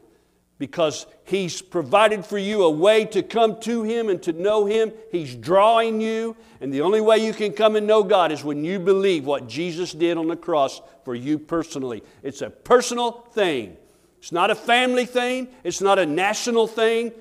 because 0.58 1.06
He's 1.26 1.62
provided 1.62 2.26
for 2.26 2.38
you 2.38 2.64
a 2.64 2.70
way 2.70 3.04
to 3.06 3.22
come 3.22 3.60
to 3.62 3.84
Him 3.84 4.10
and 4.10 4.24
to 4.24 4.32
know 4.32 4.66
Him. 4.66 4.94
He's 5.12 5.36
drawing 5.36 6.00
you, 6.00 6.38
and 6.62 6.74
the 6.74 6.82
only 6.82 7.02
way 7.02 7.18
you 7.18 7.34
can 7.34 7.52
come 7.52 7.76
and 7.76 7.86
know 7.86 8.02
God 8.02 8.32
is 8.32 8.44
when 8.44 8.64
you 8.64 8.80
believe 8.80 9.26
what 9.26 9.48
Jesus 9.48 9.92
did 9.92 10.18
on 10.18 10.30
the 10.30 10.38
cross 10.38 10.82
for 11.04 11.14
you 11.14 11.38
personally. 11.38 12.04
It's 12.24 12.42
a 12.42 12.50
personal 12.50 13.12
thing, 13.34 13.76
it's 14.20 14.32
not 14.32 14.50
a 14.50 14.56
family 14.56 15.06
thing, 15.06 15.50
it's 15.66 15.82
not 15.82 16.00
a 16.00 16.06
national 16.06 16.68
thing, 16.68 17.12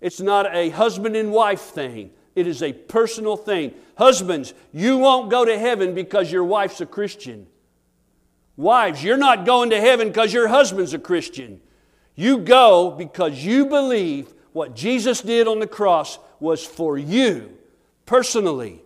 it's 0.00 0.20
not 0.20 0.52
a 0.54 0.70
husband 0.70 1.16
and 1.16 1.30
wife 1.32 1.60
thing. 1.60 2.10
It 2.34 2.46
is 2.46 2.62
a 2.62 2.72
personal 2.72 3.36
thing. 3.36 3.74
Husbands, 3.96 4.54
you 4.72 4.98
won't 4.98 5.30
go 5.30 5.44
to 5.44 5.58
heaven 5.58 5.94
because 5.94 6.32
your 6.32 6.44
wife's 6.44 6.80
a 6.80 6.86
Christian. 6.86 7.46
Wives, 8.56 9.02
you're 9.02 9.16
not 9.16 9.44
going 9.44 9.70
to 9.70 9.80
heaven 9.80 10.08
because 10.08 10.32
your 10.32 10.48
husband's 10.48 10.94
a 10.94 10.98
Christian. 10.98 11.60
You 12.14 12.38
go 12.38 12.90
because 12.90 13.44
you 13.44 13.66
believe 13.66 14.32
what 14.52 14.76
Jesus 14.76 15.20
did 15.20 15.48
on 15.48 15.58
the 15.58 15.66
cross 15.66 16.18
was 16.38 16.64
for 16.64 16.96
you 16.96 17.56
personally. 18.06 18.80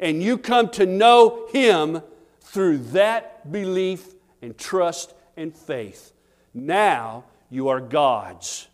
And 0.00 0.22
you 0.22 0.36
come 0.36 0.68
to 0.70 0.86
know 0.86 1.46
Him 1.52 2.02
through 2.40 2.78
that 2.78 3.50
belief 3.52 4.14
and 4.40 4.58
trust 4.58 5.14
and 5.36 5.54
faith. 5.54 6.12
Now 6.52 7.24
you 7.50 7.68
are 7.68 7.80
God's. 7.80 8.66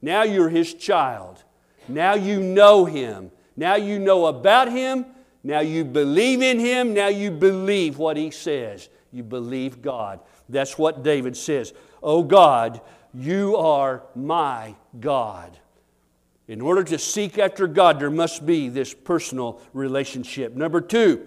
Now 0.00 0.22
you're 0.22 0.48
His 0.48 0.74
child. 0.74 1.42
Now 1.88 2.14
you 2.14 2.40
know 2.40 2.84
Him. 2.84 3.32
Now 3.56 3.74
you 3.74 3.98
know 3.98 4.26
about 4.26 4.70
Him. 4.70 5.06
Now 5.42 5.60
you 5.60 5.84
believe 5.84 6.42
in 6.42 6.58
Him. 6.58 6.94
Now 6.94 7.08
you 7.08 7.30
believe 7.30 7.98
what 7.98 8.16
He 8.16 8.30
says. 8.30 8.88
You 9.12 9.22
believe 9.22 9.82
God. 9.82 10.20
That's 10.48 10.78
what 10.78 11.02
David 11.02 11.36
says. 11.36 11.72
Oh 12.02 12.22
God, 12.22 12.80
you 13.14 13.56
are 13.56 14.02
my 14.14 14.74
God. 14.98 15.58
In 16.48 16.60
order 16.60 16.82
to 16.84 16.98
seek 16.98 17.38
after 17.38 17.66
God, 17.66 18.00
there 18.00 18.10
must 18.10 18.44
be 18.44 18.68
this 18.68 18.92
personal 18.92 19.60
relationship. 19.72 20.54
Number 20.54 20.80
two, 20.80 21.26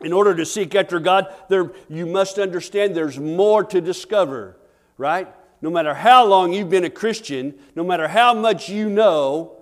in 0.00 0.12
order 0.12 0.34
to 0.34 0.46
seek 0.46 0.74
after 0.74 0.98
God, 0.98 1.26
there, 1.48 1.72
you 1.88 2.06
must 2.06 2.38
understand 2.38 2.94
there's 2.94 3.18
more 3.18 3.64
to 3.64 3.80
discover, 3.80 4.56
right? 4.96 5.28
No 5.60 5.70
matter 5.70 5.94
how 5.94 6.24
long 6.26 6.52
you've 6.52 6.70
been 6.70 6.84
a 6.84 6.90
Christian, 6.90 7.54
no 7.74 7.84
matter 7.84 8.08
how 8.08 8.34
much 8.34 8.68
you 8.68 8.88
know, 8.88 9.58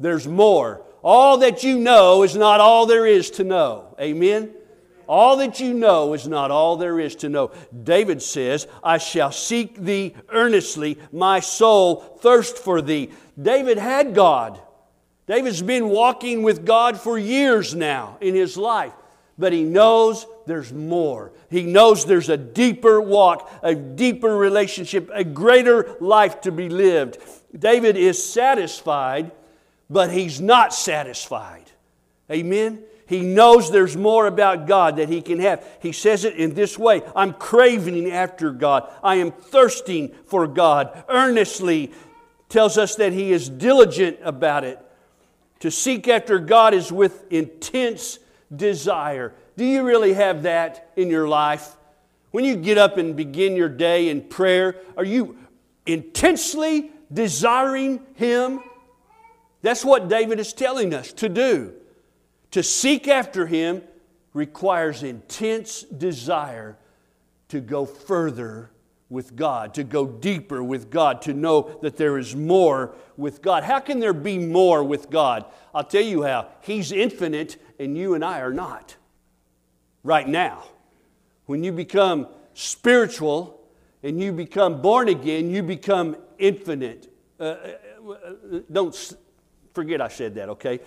there's 0.00 0.26
more. 0.26 0.84
All 1.02 1.38
that 1.38 1.62
you 1.62 1.78
know 1.78 2.22
is 2.22 2.36
not 2.36 2.60
all 2.60 2.86
there 2.86 3.06
is 3.06 3.30
to 3.32 3.44
know. 3.44 3.96
Amen? 4.00 4.54
All 5.08 5.38
that 5.38 5.58
you 5.58 5.72
know 5.72 6.12
is 6.12 6.28
not 6.28 6.50
all 6.50 6.76
there 6.76 7.00
is 7.00 7.16
to 7.16 7.30
know. 7.30 7.50
David 7.82 8.20
says, 8.20 8.66
I 8.84 8.98
shall 8.98 9.32
seek 9.32 9.76
thee 9.76 10.14
earnestly, 10.28 10.98
my 11.12 11.40
soul 11.40 11.96
thirst 12.20 12.58
for 12.58 12.82
thee. 12.82 13.10
David 13.40 13.78
had 13.78 14.14
God. 14.14 14.60
David's 15.26 15.62
been 15.62 15.88
walking 15.88 16.42
with 16.42 16.66
God 16.66 17.00
for 17.00 17.18
years 17.18 17.74
now 17.74 18.18
in 18.20 18.34
his 18.34 18.56
life, 18.56 18.92
but 19.38 19.52
he 19.52 19.62
knows 19.62 20.26
there's 20.46 20.72
more. 20.72 21.32
He 21.50 21.62
knows 21.62 22.04
there's 22.04 22.28
a 22.28 22.36
deeper 22.36 23.00
walk, 23.00 23.50
a 23.62 23.74
deeper 23.74 24.36
relationship, 24.36 25.10
a 25.12 25.24
greater 25.24 25.96
life 26.00 26.42
to 26.42 26.52
be 26.52 26.68
lived. 26.68 27.18
David 27.56 27.96
is 27.96 28.22
satisfied, 28.22 29.30
but 29.90 30.12
he's 30.12 30.40
not 30.40 30.74
satisfied. 30.74 31.70
Amen? 32.30 32.82
He 33.06 33.20
knows 33.20 33.70
there's 33.70 33.96
more 33.96 34.26
about 34.26 34.66
God 34.66 34.96
that 34.96 35.08
he 35.08 35.22
can 35.22 35.40
have. 35.40 35.66
He 35.80 35.92
says 35.92 36.26
it 36.26 36.34
in 36.34 36.52
this 36.54 36.78
way 36.78 37.02
I'm 37.16 37.32
craving 37.32 38.10
after 38.10 38.50
God. 38.50 38.92
I 39.02 39.16
am 39.16 39.32
thirsting 39.32 40.14
for 40.26 40.46
God. 40.46 41.04
Earnestly 41.08 41.92
tells 42.50 42.76
us 42.76 42.96
that 42.96 43.14
he 43.14 43.32
is 43.32 43.48
diligent 43.48 44.18
about 44.22 44.64
it. 44.64 44.78
To 45.60 45.70
seek 45.70 46.06
after 46.06 46.38
God 46.38 46.74
is 46.74 46.92
with 46.92 47.32
intense 47.32 48.18
desire. 48.54 49.34
Do 49.56 49.64
you 49.64 49.82
really 49.82 50.12
have 50.12 50.42
that 50.42 50.92
in 50.96 51.08
your 51.08 51.28
life? 51.28 51.76
When 52.30 52.44
you 52.44 52.56
get 52.56 52.76
up 52.76 52.98
and 52.98 53.16
begin 53.16 53.56
your 53.56 53.68
day 53.70 54.10
in 54.10 54.20
prayer, 54.20 54.76
are 54.96 55.04
you 55.04 55.36
intensely 55.86 56.92
desiring 57.12 58.00
Him? 58.14 58.60
That's 59.62 59.84
what 59.84 60.08
David 60.08 60.38
is 60.38 60.52
telling 60.52 60.94
us 60.94 61.12
to 61.14 61.28
do. 61.28 61.74
To 62.52 62.62
seek 62.62 63.08
after 63.08 63.46
Him 63.46 63.82
requires 64.32 65.02
intense 65.02 65.82
desire 65.82 66.76
to 67.48 67.60
go 67.60 67.84
further 67.84 68.70
with 69.10 69.34
God, 69.36 69.74
to 69.74 69.84
go 69.84 70.06
deeper 70.06 70.62
with 70.62 70.90
God, 70.90 71.22
to 71.22 71.32
know 71.32 71.78
that 71.82 71.96
there 71.96 72.18
is 72.18 72.36
more 72.36 72.94
with 73.16 73.40
God. 73.40 73.64
How 73.64 73.80
can 73.80 74.00
there 74.00 74.12
be 74.12 74.38
more 74.38 74.84
with 74.84 75.08
God? 75.08 75.46
I'll 75.74 75.84
tell 75.84 76.02
you 76.02 76.22
how. 76.22 76.48
He's 76.60 76.92
infinite 76.92 77.56
and 77.78 77.96
you 77.96 78.14
and 78.14 78.24
I 78.24 78.40
are 78.40 78.52
not. 78.52 78.96
Right 80.04 80.28
now. 80.28 80.64
When 81.46 81.64
you 81.64 81.72
become 81.72 82.28
spiritual 82.52 83.60
and 84.02 84.20
you 84.20 84.32
become 84.32 84.82
born 84.82 85.08
again, 85.08 85.50
you 85.50 85.62
become 85.62 86.16
infinite. 86.38 87.10
Uh, 87.40 87.42
uh, 87.44 88.10
uh 88.10 88.60
don't 88.70 89.16
forget 89.78 90.00
I 90.00 90.08
said 90.08 90.34
that, 90.34 90.48
okay? 90.48 90.80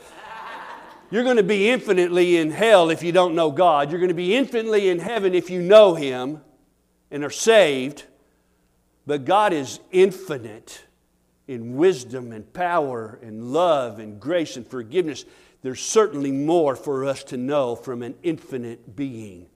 You're 1.12 1.24
going 1.24 1.38
to 1.38 1.44
be 1.44 1.70
infinitely 1.70 2.36
in 2.36 2.52
hell 2.52 2.90
if 2.90 3.04
you 3.04 3.14
don't 3.14 3.36
know 3.36 3.50
God. 3.50 3.90
You're 3.90 4.02
going 4.02 4.10
to 4.10 4.14
be 4.14 4.36
infinitely 4.36 4.90
in 4.90 5.00
heaven 5.00 5.34
if 5.34 5.50
you 5.50 5.62
know 5.62 5.96
Him 5.96 6.42
and 7.10 7.24
are 7.24 7.30
saved. 7.30 8.04
But 9.08 9.24
God 9.24 9.54
is 9.54 9.80
infinite 9.92 10.84
in 11.48 11.78
wisdom 11.78 12.34
and 12.34 12.52
power 12.52 13.18
and 13.22 13.54
love 13.54 14.00
and 14.00 14.20
grace 14.20 14.58
and 14.58 14.68
forgiveness. 14.68 15.24
There's 15.62 15.82
certainly 15.82 16.34
more 16.34 16.76
for 16.76 17.06
us 17.06 17.24
to 17.26 17.38
know 17.38 17.78
from 17.78 18.04
an 18.04 18.16
infinite 18.24 18.94
being. 18.94 19.48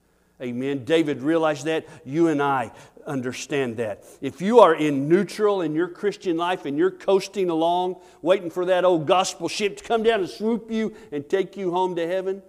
Amen. 0.41 0.83
David 0.83 1.21
realized 1.21 1.65
that. 1.65 1.87
You 2.03 2.27
and 2.27 2.41
I 2.41 2.71
understand 3.07 3.77
that. 3.77 4.03
If 4.21 4.41
you 4.41 4.59
are 4.59 4.75
in 4.75 5.07
neutral 5.07 5.61
in 5.61 5.73
your 5.73 5.87
Christian 5.87 6.37
life 6.37 6.65
and 6.65 6.77
you're 6.77 6.91
coasting 6.91 7.49
along, 7.49 7.97
waiting 8.21 8.49
for 8.49 8.65
that 8.65 8.83
old 8.83 9.07
gospel 9.07 9.47
ship 9.47 9.77
to 9.77 9.83
come 9.83 10.03
down 10.03 10.19
and 10.19 10.29
swoop 10.29 10.69
you 10.69 10.93
and 11.11 11.27
take 11.29 11.55
you 11.55 11.71
home 11.71 11.95
to 11.95 12.05
heaven, 12.05 12.41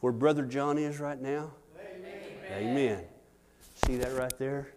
where 0.00 0.12
Brother 0.12 0.44
John 0.44 0.78
is 0.78 0.98
right 0.98 1.20
now, 1.20 1.52
Amen. 1.78 2.20
Amen. 2.52 3.04
See 3.86 3.96
that 3.96 4.12
right 4.14 4.36
there? 4.38 4.72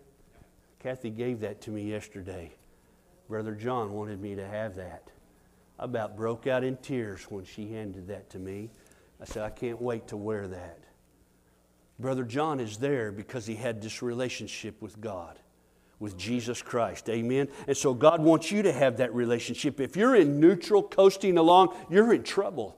Kathy 0.79 1.09
gave 1.09 1.39
that 1.41 1.61
to 1.61 1.71
me 1.71 1.89
yesterday. 1.89 2.51
Brother 3.27 3.53
John 3.53 3.93
wanted 3.93 4.21
me 4.21 4.35
to 4.35 4.47
have 4.47 4.75
that. 4.75 5.09
I 5.77 5.85
about 5.85 6.17
broke 6.17 6.47
out 6.47 6.63
in 6.63 6.77
tears 6.77 7.23
when 7.29 7.45
she 7.45 7.71
handed 7.71 8.07
that 8.07 8.29
to 8.31 8.39
me. 8.39 8.69
I 9.21 9.25
said, 9.25 9.43
I 9.43 9.49
can't 9.49 9.81
wait 9.81 10.07
to 10.09 10.17
wear 10.17 10.47
that. 10.47 10.79
Brother 11.99 12.23
John 12.23 12.59
is 12.59 12.77
there 12.77 13.11
because 13.11 13.45
he 13.45 13.55
had 13.55 13.81
this 13.81 14.01
relationship 14.01 14.81
with 14.81 15.01
God, 15.01 15.37
with 15.99 16.17
Jesus 16.17 16.61
Christ. 16.61 17.09
Amen. 17.09 17.49
And 17.67 17.75
so 17.75 17.93
God 17.93 18.21
wants 18.21 18.51
you 18.51 18.61
to 18.61 18.71
have 18.71 18.97
that 18.97 19.13
relationship. 19.13 19.81
If 19.81 19.97
you're 19.97 20.15
in 20.15 20.39
neutral, 20.39 20.81
coasting 20.81 21.37
along, 21.37 21.75
you're 21.89 22.13
in 22.13 22.23
trouble. 22.23 22.77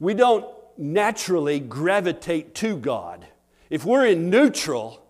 We 0.00 0.14
don't 0.14 0.46
naturally 0.76 1.60
gravitate 1.60 2.54
to 2.56 2.76
God. 2.76 3.24
If 3.68 3.84
we're 3.84 4.06
in 4.06 4.30
neutral 4.30 5.00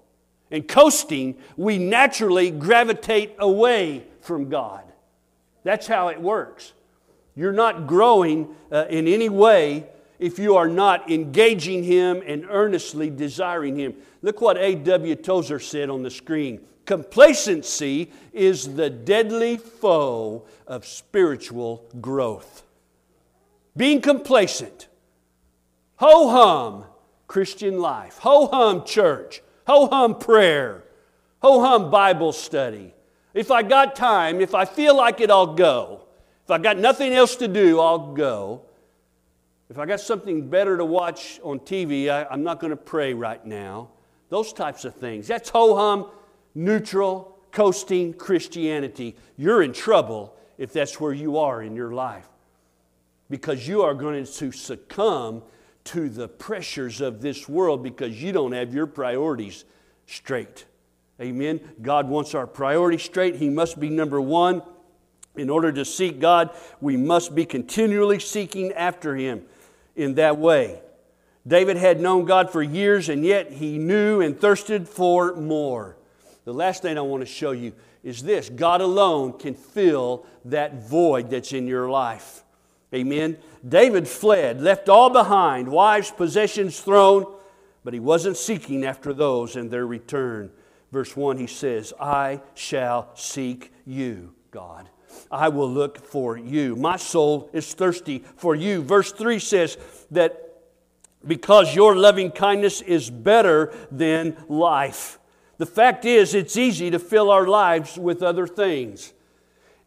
and 0.51 0.69
coasting, 0.69 1.37
we 1.57 1.79
naturally 1.79 2.51
gravitate 2.51 3.37
away 3.39 4.05
from 4.21 4.51
God. 4.51 4.83
That's 5.65 5.87
how 5.87 6.09
it 6.09 6.21
works. 6.21 6.73
You're 7.35 7.53
not 7.53 7.87
growing 7.87 8.55
uh, 8.71 8.87
in 8.91 9.07
any 9.09 9.29
way 9.31 9.87
if 10.21 10.39
you 10.39 10.55
are 10.55 10.69
not 10.69 11.11
engaging 11.11 11.83
Him 11.83 12.23
and 12.25 12.47
earnestly 12.49 13.11
desiring 13.11 13.77
Him. 13.77 13.95
Look 14.23 14.41
what 14.41 14.59
A.W. 14.59 15.17
Tozer 15.17 15.59
said 15.59 15.89
on 15.89 16.03
the 16.03 16.11
screen. 16.11 16.61
Complacency 16.85 18.13
is 18.33 18.75
the 18.75 18.91
deadly 18.91 19.57
foe 19.57 20.45
of 20.67 20.87
spiritual 20.87 21.89
growth. 22.01 22.65
Being 23.77 24.01
complacent, 24.01 24.89
ho 25.97 26.29
hum 26.29 26.85
Christian 27.27 27.81
life, 27.81 28.19
ho 28.19 28.49
hum 28.49 28.85
church, 28.85 29.43
ho 29.67 29.87
hum 29.87 30.19
prayer, 30.19 30.85
ho 31.41 31.61
hum 31.61 31.91
Bible 31.91 32.33
study. 32.33 32.93
If 33.33 33.51
I 33.51 33.63
got 33.63 33.97
time, 33.97 34.41
if 34.41 34.55
I 34.55 34.65
feel 34.65 34.97
like 34.97 35.21
it, 35.21 35.31
I'll 35.31 35.55
go. 35.55 36.03
If 36.45 36.51
I 36.51 36.59
got 36.59 36.77
nothing 36.77 37.13
else 37.13 37.37
to 37.37 37.49
do, 37.49 37.81
I'll 37.81 38.13
go. 38.13 38.63
If 39.71 39.79
I 39.79 39.87
got 39.87 40.01
something 40.01 40.49
better 40.49 40.77
to 40.77 40.85
watch 40.85 41.39
on 41.45 41.61
TV, 41.61 42.11
I, 42.11 42.27
am 42.35 42.43
not 42.43 42.59
going 42.59 42.73
to 42.73 42.77
pray 42.77 43.15
right 43.15 43.45
now. 43.47 43.91
Those 44.29 44.53
types 44.53 44.85
of 44.85 44.97
things. 44.97 45.29
That's 45.29 45.49
ho 45.49 45.77
hum, 45.77 46.11
neutral, 46.57 47.39
coasting 47.53 48.13
Christianity. 48.15 49.17
You're 49.37 49.63
in 49.63 49.73
trouble 49.73 50.35
if 50.59 50.73
that's 50.73 51.01
where 51.01 51.13
you 51.13 51.39
are 51.39 51.63
in 51.63 51.77
your 51.77 51.93
life 51.93 52.27
because 53.31 53.67
you 53.67 53.83
are 53.83 53.95
going 53.95 54.25
to 54.25 54.51
succumb 54.51 55.45
to 55.85 56.09
the 56.09 56.27
pressures 56.27 57.01
of 57.01 57.23
this 57.23 57.49
world 57.49 57.81
because 57.81 58.21
you 58.21 58.33
don't 58.33 58.53
have 58.53 58.75
your 58.75 58.89
priorities 58.89 59.65
straight. 60.07 60.65
Amen. 61.21 61.61
God 61.81 62.09
wants 62.09 62.35
our 62.35 62.47
priorities 62.49 63.03
straight. 63.03 63.37
He 63.37 63.49
must 63.49 63.79
be 63.79 63.89
number 63.89 64.21
one. 64.21 64.63
In 65.37 65.49
order 65.49 65.71
to 65.71 65.85
seek 65.85 66.19
God, 66.19 66.51
we 66.81 66.97
must 66.97 67.37
be 67.37 67.45
continually 67.45 68.19
seeking 68.19 68.73
after 68.73 69.15
Him 69.15 69.45
in 70.01 70.15
that 70.15 70.39
way. 70.39 70.81
David 71.47 71.77
had 71.77 72.01
known 72.01 72.25
God 72.25 72.51
for 72.51 72.63
years, 72.63 73.09
and 73.09 73.25
yet 73.25 73.53
he 73.53 73.79
knew 73.79 74.21
and 74.21 74.39
thirsted 74.39 74.89
for 74.89 75.35
more. 75.35 75.97
The 76.45 76.53
last 76.53 76.83
thing 76.83 76.99
I 76.99 77.03
want 77.03 77.23
to 77.23 77.27
show 77.27 77.53
you 77.53 77.73
is 78.03 78.23
this 78.23 78.49
God 78.49 78.81
alone 78.81 79.39
can 79.39 79.55
fill 79.55 80.27
that 80.47 80.89
void 80.89 81.31
that's 81.31 81.53
in 81.53 81.67
your 81.67 81.91
life. 81.91 82.45
Amen. 82.95 83.39
David 83.67 84.09
fled, 84.09 84.61
left 84.61 84.89
all 84.89 85.11
behind 85.11 85.69
wives, 85.69 86.11
possessions, 86.11 86.81
throne, 86.81 87.27
but 87.85 87.95
he 87.95 88.01
wasn't 88.01 88.37
seeking 88.37 88.85
after 88.85 89.13
those 89.13 89.55
and 89.57 89.71
their 89.71 89.87
return. 89.87 90.51
Verse 90.91 91.17
1, 91.17 91.39
he 91.39 91.47
says, 91.47 91.93
I 92.01 92.41
shall 92.55 93.11
seek 93.15 93.73
you, 93.87 94.35
God. 94.51 94.89
I 95.31 95.49
will 95.49 95.71
look 95.71 95.99
for 95.99 96.37
you. 96.37 96.77
My 96.77 96.97
soul 96.97 97.51
is 97.53 97.73
thirsty 97.75 98.25
for 98.37 98.55
you. 98.55 98.83
Verse 98.83 99.13
3 99.13 99.39
says 99.39 99.79
that 100.11 100.51
because 101.27 101.75
your 101.75 101.97
loving 101.97 102.31
kindness 102.31 102.81
is 102.81 103.11
better 103.11 103.73
than 103.91 104.37
life. 104.49 105.19
The 105.59 105.67
fact 105.67 106.05
is, 106.05 106.35
it's 106.35 106.57
easy 106.57 106.91
to 106.91 106.99
fill 106.99 107.31
our 107.31 107.47
lives 107.47 107.99
with 107.99 108.23
other 108.23 108.47
things. 108.47 109.13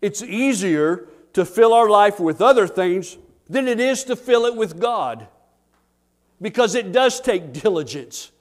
It's 0.02 0.22
easier 0.22 1.08
to 1.34 1.46
fill 1.46 1.74
our 1.74 1.90
life 1.90 2.20
with 2.20 2.42
other 2.42 2.68
things 2.68 3.18
than 3.50 3.68
it 3.68 3.80
is 3.80 4.04
to 4.06 4.16
fill 4.16 4.46
it 4.46 4.56
with 4.56 4.80
God. 4.80 5.28
Because 6.42 6.76
it 6.76 6.92
does 6.92 7.20
take 7.20 7.54
diligence, 7.54 8.32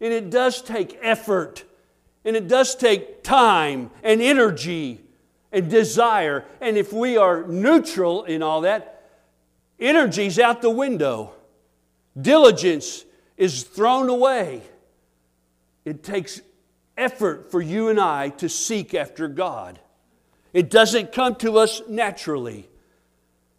and 0.00 0.12
it 0.12 0.28
does 0.28 0.60
take 0.60 0.98
effort, 1.00 1.64
and 2.24 2.36
it 2.36 2.48
does 2.48 2.74
take 2.74 3.22
time 3.22 3.90
and 4.02 4.20
energy 4.20 5.00
and 5.52 5.70
desire. 5.70 6.44
And 6.60 6.76
if 6.76 6.92
we 6.92 7.16
are 7.16 7.46
neutral 7.46 8.24
in 8.24 8.42
all 8.42 8.62
that, 8.62 9.02
energy's 9.78 10.38
out 10.38 10.62
the 10.62 10.70
window. 10.70 11.32
Diligence 12.20 13.04
is 13.36 13.62
thrown 13.62 14.08
away. 14.08 14.62
It 15.84 16.02
takes 16.02 16.40
effort 16.96 17.50
for 17.50 17.62
you 17.62 17.88
and 17.88 18.00
I 18.00 18.30
to 18.30 18.48
seek 18.48 18.94
after 18.94 19.28
God. 19.28 19.78
It 20.52 20.70
doesn't 20.70 21.12
come 21.12 21.36
to 21.36 21.58
us 21.58 21.82
naturally. 21.88 22.68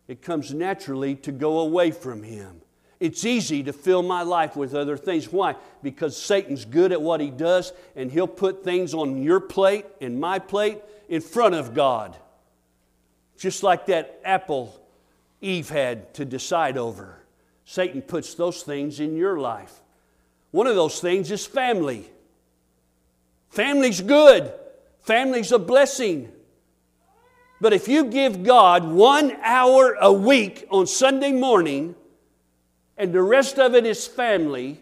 It 0.08 0.22
comes 0.22 0.54
naturally 0.54 1.16
to 1.18 1.32
go 1.32 1.60
away 1.60 1.92
from 1.92 2.24
Him. 2.24 2.62
It's 3.00 3.24
easy 3.24 3.64
to 3.64 3.72
fill 3.72 4.04
my 4.04 4.24
life 4.24 4.58
with 4.58 4.76
other 4.76 4.98
things. 4.98 5.32
Why? 5.32 5.56
Because 5.82 6.22
Satan's 6.22 6.66
good 6.66 6.92
at 6.92 7.02
what 7.02 7.22
he 7.22 7.30
does, 7.30 7.72
and 7.96 8.12
he'll 8.12 8.28
put 8.28 8.64
things 8.64 8.94
on 8.94 9.24
your 9.24 9.40
plate 9.40 9.86
and 10.02 10.20
my 10.20 10.38
plate 10.38 10.80
in 11.10 11.22
front 11.22 11.56
of 11.56 11.74
God. 11.74 12.16
Just 13.38 13.64
like 13.64 13.88
that 13.88 14.22
apple 14.24 14.80
Eve 15.42 15.70
had 15.70 16.14
to 16.14 16.26
decide 16.26 16.78
over. 16.78 17.18
Satan 17.66 18.02
puts 18.02 18.36
those 18.36 18.64
things 18.64 19.00
in 19.00 19.16
your 19.16 19.40
life. 19.40 19.82
One 20.52 20.68
of 20.68 20.76
those 20.76 21.00
things 21.00 21.32
is 21.32 21.46
family. 21.46 22.10
Family's 23.50 24.02
good, 24.02 24.54
family's 25.02 25.52
a 25.52 25.60
blessing. 25.60 26.32
But 27.62 27.74
if 27.74 27.88
you 27.88 28.06
give 28.06 28.44
God 28.44 28.86
one 28.86 29.36
hour 29.44 29.98
a 30.00 30.14
week 30.14 30.66
on 30.70 30.88
Sunday 30.88 31.32
morning 31.32 31.96
and 32.98 33.12
the 33.12 33.22
rest 33.22 33.60
of 33.60 33.76
it 33.76 33.86
is 33.86 34.08
family, 34.08 34.80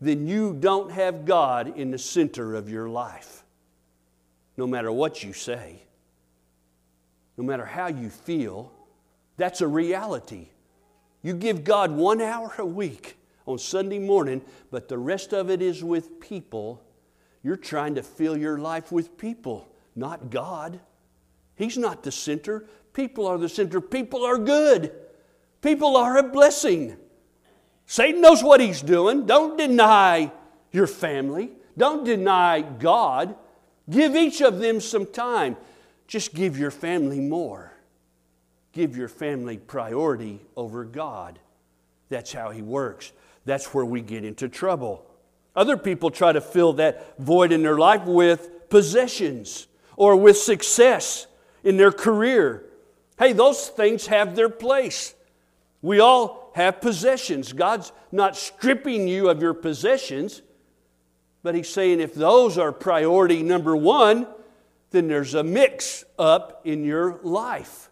then 0.00 0.26
you 0.26 0.54
don't 0.58 0.92
have 0.92 1.24
God 1.24 1.76
in 1.76 1.90
the 1.90 1.98
center 1.98 2.54
of 2.54 2.68
your 2.68 2.88
life 2.88 3.41
no 4.56 4.66
matter 4.66 4.92
what 4.92 5.22
you 5.22 5.32
say, 5.32 5.82
no 7.36 7.44
matter 7.44 7.64
how 7.64 7.86
you 7.86 8.10
feel. 8.10 8.72
That's 9.36 9.60
a 9.60 9.66
reality. 9.66 10.48
You 11.22 11.34
give 11.34 11.64
God 11.64 11.90
one 11.90 12.20
hour 12.20 12.52
a 12.58 12.66
week 12.66 13.16
on 13.46 13.58
Sunday 13.58 13.98
morning, 13.98 14.42
but 14.70 14.88
the 14.88 14.98
rest 14.98 15.32
of 15.32 15.50
it 15.50 15.62
is 15.62 15.82
with 15.82 16.20
people. 16.20 16.82
You're 17.42 17.56
trying 17.56 17.94
to 17.96 18.02
fill 18.02 18.36
your 18.36 18.58
life 18.58 18.92
with 18.92 19.16
people, 19.16 19.68
not 19.96 20.30
God. 20.30 20.80
He's 21.54 21.78
not 21.78 22.02
the 22.02 22.12
center. 22.12 22.66
People 22.92 23.26
are 23.26 23.38
the 23.38 23.48
center. 23.48 23.80
People 23.80 24.24
are 24.24 24.38
good. 24.38 24.92
People 25.60 25.96
are 25.96 26.18
a 26.18 26.22
blessing. 26.22 26.96
Satan 27.86 28.20
knows 28.20 28.42
what 28.42 28.60
he's 28.60 28.82
doing. 28.82 29.26
Don't 29.26 29.56
deny 29.56 30.30
your 30.70 30.86
family. 30.86 31.50
Don't 31.76 32.04
deny 32.04 32.60
God. 32.60 33.34
Give 33.90 34.14
each 34.14 34.40
of 34.40 34.58
them 34.58 34.80
some 34.80 35.06
time. 35.06 35.56
Just 36.06 36.34
give 36.34 36.58
your 36.58 36.70
family 36.70 37.20
more. 37.20 37.72
Give 38.72 38.96
your 38.96 39.08
family 39.08 39.58
priority 39.58 40.40
over 40.56 40.84
God. 40.84 41.38
That's 42.08 42.32
how 42.32 42.50
He 42.50 42.62
works. 42.62 43.12
That's 43.44 43.74
where 43.74 43.84
we 43.84 44.00
get 44.00 44.24
into 44.24 44.48
trouble. 44.48 45.06
Other 45.54 45.76
people 45.76 46.10
try 46.10 46.32
to 46.32 46.40
fill 46.40 46.74
that 46.74 47.18
void 47.18 47.52
in 47.52 47.62
their 47.62 47.78
life 47.78 48.04
with 48.04 48.70
possessions 48.70 49.66
or 49.96 50.16
with 50.16 50.38
success 50.38 51.26
in 51.62 51.76
their 51.76 51.92
career. 51.92 52.64
Hey, 53.18 53.32
those 53.32 53.68
things 53.68 54.06
have 54.06 54.34
their 54.34 54.48
place. 54.48 55.14
We 55.82 56.00
all 56.00 56.52
have 56.54 56.80
possessions. 56.80 57.52
God's 57.52 57.92
not 58.10 58.36
stripping 58.36 59.08
you 59.08 59.28
of 59.28 59.42
your 59.42 59.54
possessions, 59.54 60.42
but 61.42 61.54
He's 61.54 61.68
saying 61.68 62.00
if 62.00 62.14
those 62.14 62.58
are 62.58 62.72
priority 62.72 63.42
number 63.42 63.76
one, 63.76 64.26
then 64.90 65.08
there's 65.08 65.34
a 65.34 65.42
mix 65.42 66.04
up 66.18 66.60
in 66.64 66.84
your 66.84 67.18
life. 67.22 67.90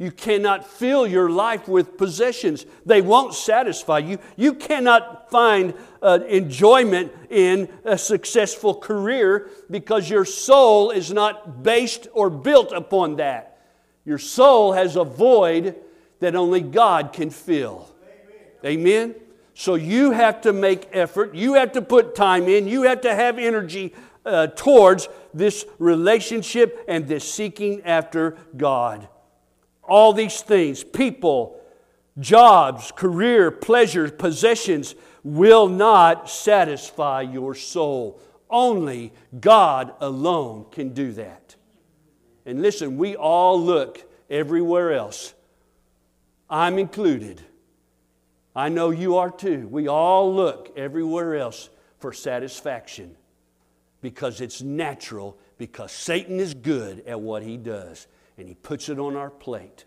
You 0.00 0.12
cannot 0.12 0.64
fill 0.64 1.08
your 1.08 1.28
life 1.28 1.66
with 1.66 1.98
possessions. 1.98 2.64
They 2.86 3.02
won't 3.02 3.34
satisfy 3.34 3.98
you. 3.98 4.18
You 4.36 4.54
cannot 4.54 5.28
find 5.28 5.74
uh, 6.00 6.20
enjoyment 6.28 7.12
in 7.30 7.68
a 7.84 7.98
successful 7.98 8.76
career 8.76 9.50
because 9.68 10.08
your 10.08 10.24
soul 10.24 10.92
is 10.92 11.12
not 11.12 11.64
based 11.64 12.06
or 12.12 12.30
built 12.30 12.70
upon 12.70 13.16
that. 13.16 13.58
Your 14.04 14.18
soul 14.18 14.72
has 14.72 14.94
a 14.94 15.02
void 15.02 15.74
that 16.20 16.36
only 16.36 16.60
God 16.60 17.12
can 17.12 17.30
fill. 17.30 17.88
Amen. 18.64 19.10
Amen? 19.10 19.14
So 19.58 19.74
you 19.74 20.12
have 20.12 20.42
to 20.42 20.52
make 20.52 20.88
effort, 20.92 21.34
you 21.34 21.54
have 21.54 21.72
to 21.72 21.82
put 21.82 22.14
time 22.14 22.46
in, 22.46 22.68
you 22.68 22.84
have 22.84 23.00
to 23.00 23.12
have 23.12 23.38
energy 23.40 23.92
uh, 24.24 24.46
towards 24.46 25.08
this 25.34 25.66
relationship 25.80 26.84
and 26.86 27.08
this 27.08 27.28
seeking 27.28 27.82
after 27.82 28.36
God. 28.56 29.08
All 29.82 30.12
these 30.12 30.42
things, 30.42 30.84
people, 30.84 31.60
jobs, 32.20 32.92
career, 32.92 33.50
pleasures, 33.50 34.12
possessions, 34.12 34.94
will 35.24 35.68
not 35.68 36.30
satisfy 36.30 37.22
your 37.22 37.56
soul. 37.56 38.20
Only 38.48 39.12
God 39.40 39.92
alone 39.98 40.66
can 40.70 40.90
do 40.90 41.10
that. 41.14 41.56
And 42.46 42.62
listen, 42.62 42.96
we 42.96 43.16
all 43.16 43.60
look 43.60 44.08
everywhere 44.30 44.92
else. 44.92 45.34
I'm 46.48 46.78
included. 46.78 47.42
I 48.58 48.70
know 48.70 48.90
you 48.90 49.18
are 49.18 49.30
too. 49.30 49.68
We 49.68 49.86
all 49.86 50.34
look 50.34 50.76
everywhere 50.76 51.36
else 51.36 51.70
for 52.00 52.12
satisfaction 52.12 53.14
because 54.02 54.40
it's 54.40 54.62
natural, 54.62 55.38
because 55.58 55.92
Satan 55.92 56.40
is 56.40 56.54
good 56.54 57.04
at 57.06 57.20
what 57.20 57.44
he 57.44 57.56
does 57.56 58.08
and 58.36 58.48
he 58.48 58.54
puts 58.54 58.88
it 58.88 58.98
on 58.98 59.14
our 59.14 59.30
plate. 59.30 59.84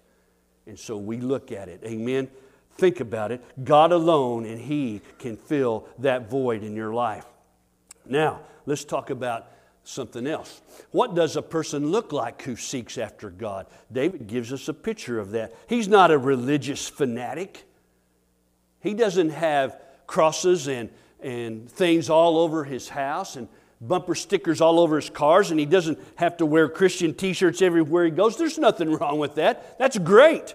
And 0.68 0.80
so 0.80 0.96
we 0.96 1.18
look 1.18 1.52
at 1.52 1.68
it. 1.68 1.82
Amen. 1.84 2.30
Think 2.76 3.02
about 3.02 3.34
it. 3.34 3.44
God 3.66 3.92
alone 3.92 4.46
and 4.46 4.58
he 4.58 5.02
can 5.20 5.36
fill 5.36 5.90
that 6.00 6.30
void 6.30 6.64
in 6.64 6.74
your 6.74 6.94
life. 6.94 7.26
Now, 8.06 8.40
let's 8.66 8.86
talk 8.86 9.10
about 9.10 9.48
something 9.84 10.26
else. 10.26 10.62
What 10.92 11.14
does 11.14 11.36
a 11.36 11.42
person 11.42 11.92
look 11.92 12.14
like 12.14 12.42
who 12.44 12.56
seeks 12.56 12.98
after 12.98 13.32
God? 13.32 13.66
David 13.92 14.28
gives 14.28 14.54
us 14.54 14.70
a 14.70 14.74
picture 14.74 15.20
of 15.20 15.32
that. 15.32 15.54
He's 15.68 15.90
not 15.90 16.10
a 16.10 16.18
religious 16.18 16.88
fanatic. 16.88 17.66
He 18.82 18.94
doesn't 18.94 19.30
have 19.30 19.80
crosses 20.08 20.67
and, 20.67 20.89
and 21.22 21.70
things 21.70 22.10
all 22.10 22.38
over 22.38 22.63
his 22.63 22.89
house 22.89 23.36
and 23.36 23.48
bumper 23.80 24.13
stickers 24.13 24.62
all 24.62 24.80
over 24.80 24.98
his 24.98 25.10
cars, 25.10 25.50
and 25.52 25.60
he 25.60 25.65
doesn't 25.65 26.00
have 26.15 26.38
to 26.38 26.46
wear 26.46 26.70
Christian 26.70 27.13
t 27.13 27.34
shirts 27.34 27.62
everywhere 27.62 28.06
he 28.06 28.12
goes. 28.12 28.38
There's 28.38 28.58
nothing 28.58 28.91
wrong 28.91 29.17
with 29.20 29.36
that. 29.36 29.78
That's 29.80 29.98
great. 29.98 30.54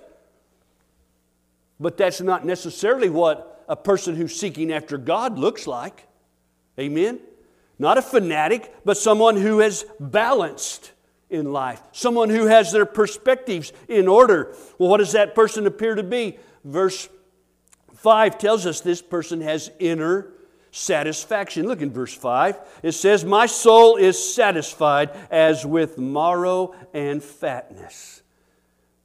But 1.81 1.97
that's 1.97 2.21
not 2.21 2.45
necessarily 2.45 3.11
what 3.11 3.65
a 3.69 3.77
person 3.77 4.15
who's 4.15 4.39
seeking 4.39 4.73
after 4.73 4.97
God 4.97 5.39
looks 5.39 5.67
like. 5.67 6.07
Amen? 6.79 7.21
Not 7.79 7.99
a 7.99 8.03
fanatic, 8.03 8.75
but 8.85 8.97
someone 8.97 9.37
who 9.37 9.59
has 9.59 9.85
balanced 10.01 10.93
in 11.29 11.53
life, 11.53 11.83
someone 11.93 12.31
who 12.31 12.47
has 12.47 12.73
their 12.73 12.87
perspectives 12.87 13.73
in 13.89 14.09
order. 14.09 14.55
Well, 14.79 14.89
what 14.89 14.99
does 14.99 15.13
that 15.13 15.35
person 15.35 15.67
appear 15.67 15.95
to 15.97 16.03
be? 16.03 16.39
Verse 16.65 17.09
5 18.07 18.39
tells 18.39 18.67
us 18.67 18.83
this 18.83 19.03
person 19.03 19.41
has 19.41 19.69
inner 19.81 20.29
satisfaction. 20.71 21.67
Look 21.67 21.83
in 21.83 21.91
verse 21.91 22.15
5. 22.15 22.57
It 22.85 22.93
says, 22.93 23.25
My 23.25 23.47
soul 23.47 23.97
is 23.97 24.17
satisfied 24.33 25.11
as 25.29 25.67
with 25.67 25.99
marrow 25.99 26.77
and 26.95 27.21
fatness. 27.21 28.23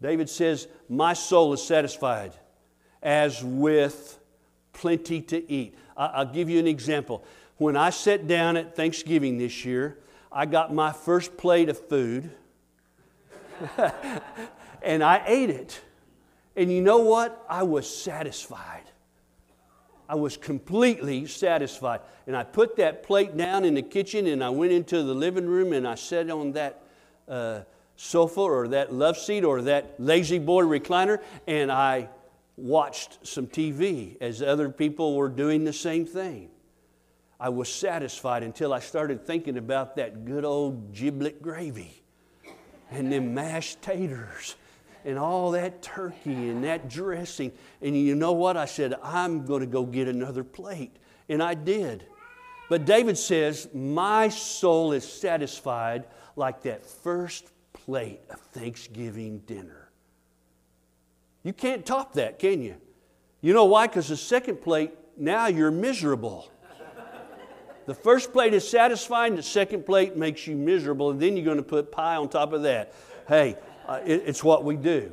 David 0.04 0.30
says, 0.30 0.68
My 0.88 1.14
soul 1.14 1.52
is 1.54 1.64
satisfied 1.64 2.34
as 3.02 3.44
with 3.44 4.20
plenty 4.72 5.20
to 5.22 5.52
eat. 5.52 5.74
I'll 5.98 6.32
give 6.32 6.48
you 6.48 6.60
an 6.60 6.68
example. 6.68 7.24
When 7.58 7.76
I 7.76 7.90
sat 7.90 8.28
down 8.28 8.56
at 8.56 8.76
Thanksgiving 8.76 9.40
this 9.40 9.66
year, 9.66 9.98
I 10.32 10.46
got 10.46 10.76
my 10.76 10.92
first 10.92 11.38
plate 11.38 11.70
of 11.70 11.90
food 11.90 12.30
and 14.84 15.04
I 15.04 15.24
ate 15.26 15.50
it. 15.50 15.82
And 16.56 16.72
you 16.72 16.82
know 16.82 17.00
what? 17.00 17.44
I 17.50 17.64
was 17.64 17.90
satisfied. 17.90 18.84
I 20.12 20.16
was 20.16 20.36
completely 20.36 21.26
satisfied. 21.26 22.02
And 22.28 22.36
I 22.36 22.44
put 22.44 22.76
that 22.76 23.02
plate 23.02 23.38
down 23.38 23.64
in 23.64 23.76
the 23.76 23.82
kitchen 23.82 24.28
and 24.28 24.44
I 24.44 24.50
went 24.50 24.74
into 24.74 25.04
the 25.04 25.14
living 25.14 25.48
room 25.48 25.72
and 25.72 25.88
I 25.88 25.96
sat 25.96 26.30
on 26.30 26.52
that 26.52 26.84
uh, 27.30 27.62
sofa 27.96 28.42
or 28.42 28.68
that 28.68 28.92
love 28.92 29.18
seat 29.18 29.46
or 29.46 29.62
that 29.62 29.96
lazy 30.00 30.38
boy 30.38 30.64
recliner 30.64 31.22
and 31.48 31.72
I 31.72 32.10
watched 32.58 33.26
some 33.26 33.48
TV 33.48 34.18
as 34.20 34.42
other 34.42 34.68
people 34.68 35.16
were 35.16 35.30
doing 35.30 35.64
the 35.64 35.72
same 35.72 36.06
thing. 36.06 36.50
I 37.40 37.48
was 37.48 37.74
satisfied 37.74 38.44
until 38.44 38.74
I 38.74 38.82
started 38.82 39.26
thinking 39.26 39.58
about 39.58 39.96
that 39.96 40.26
good 40.26 40.44
old 40.44 40.94
giblet 40.94 41.42
gravy 41.42 42.04
and 42.92 43.10
them 43.14 43.34
mashed 43.34 43.82
taters 43.82 44.56
and 45.06 45.18
all 45.18 45.52
that 45.52 45.82
turkey 45.82 46.50
and 46.50 46.64
that 46.64 46.90
dressing. 46.90 47.52
And 47.82 47.98
you 47.98 48.16
know 48.16 48.32
what? 48.32 48.58
I 48.58 48.66
said, 48.66 48.96
I'm 49.04 49.46
going 49.46 49.62
to 49.62 49.68
go 49.68 49.86
get 49.86 50.08
another 50.08 50.44
plate. 50.44 50.96
And 51.30 51.42
I 51.42 51.54
did. 51.54 52.06
But 52.70 52.86
David 52.86 53.18
says, 53.18 53.68
My 53.74 54.30
soul 54.30 54.94
is 54.94 55.10
satisfied 55.10 56.06
like 56.36 56.64
that 56.64 56.86
first 56.86 57.52
plate 57.74 58.22
of 58.30 58.40
Thanksgiving 58.40 59.40
dinner. 59.40 59.90
You 61.44 61.54
can't 61.54 61.86
top 61.86 62.14
that, 62.14 62.40
can 62.40 62.62
you? 62.62 62.76
You 63.42 63.54
know 63.54 63.66
why? 63.66 63.88
Because 63.88 64.08
the 64.08 64.18
second 64.18 64.62
plate, 64.62 64.92
now 65.18 65.48
you're 65.48 65.72
miserable. 65.72 66.50
The 67.88 67.96
first 67.96 68.32
plate 68.32 68.54
is 68.54 68.68
satisfying, 68.68 69.36
the 69.36 69.44
second 69.44 69.86
plate 69.86 70.16
makes 70.16 70.46
you 70.46 70.56
miserable, 70.56 71.10
and 71.10 71.20
then 71.20 71.36
you're 71.36 71.46
going 71.46 71.58
to 71.58 71.64
put 71.64 71.92
pie 71.92 72.16
on 72.16 72.30
top 72.30 72.54
of 72.54 72.62
that. 72.62 72.94
Hey, 73.28 73.58
uh, 73.92 74.00
it, 74.06 74.24
it's 74.26 74.42
what 74.42 74.64
we 74.64 74.78
do. 74.78 75.12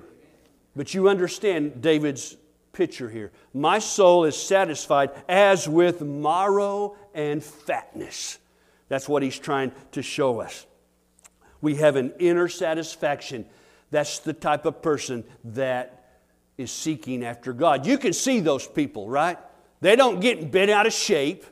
But 0.77 0.95
you 0.95 1.09
understand 1.09 1.83
David's 1.83 2.37
picture 2.73 3.11
here. 3.11 3.33
My 3.53 3.81
soul 3.81 4.25
is 4.25 4.37
satisfied 4.37 5.11
as 5.29 5.69
with 5.69 6.01
marrow 6.01 6.97
and 7.12 7.43
fatness. 7.43 8.38
That's 8.88 9.09
what 9.09 9.25
he's 9.25 9.38
trying 9.38 9.73
to 9.93 10.03
show 10.03 10.41
us. 10.41 10.64
We 11.61 11.75
have 11.77 11.97
an 11.97 12.12
inner 12.21 12.47
satisfaction. 12.49 13.47
That's 13.91 14.21
the 14.21 14.33
type 14.33 14.64
of 14.64 14.81
person 14.81 15.25
that 15.43 16.21
is 16.57 16.71
seeking 16.71 17.25
after 17.25 17.53
God. 17.53 17.85
You 17.85 17.99
can 17.99 18.12
see 18.12 18.38
those 18.38 18.69
people, 18.69 19.09
right? 19.09 19.38
They 19.81 19.97
don't 19.97 20.21
get 20.21 20.53
bent 20.53 20.71
out 20.71 20.87
of 20.87 20.93
shape. 20.93 21.45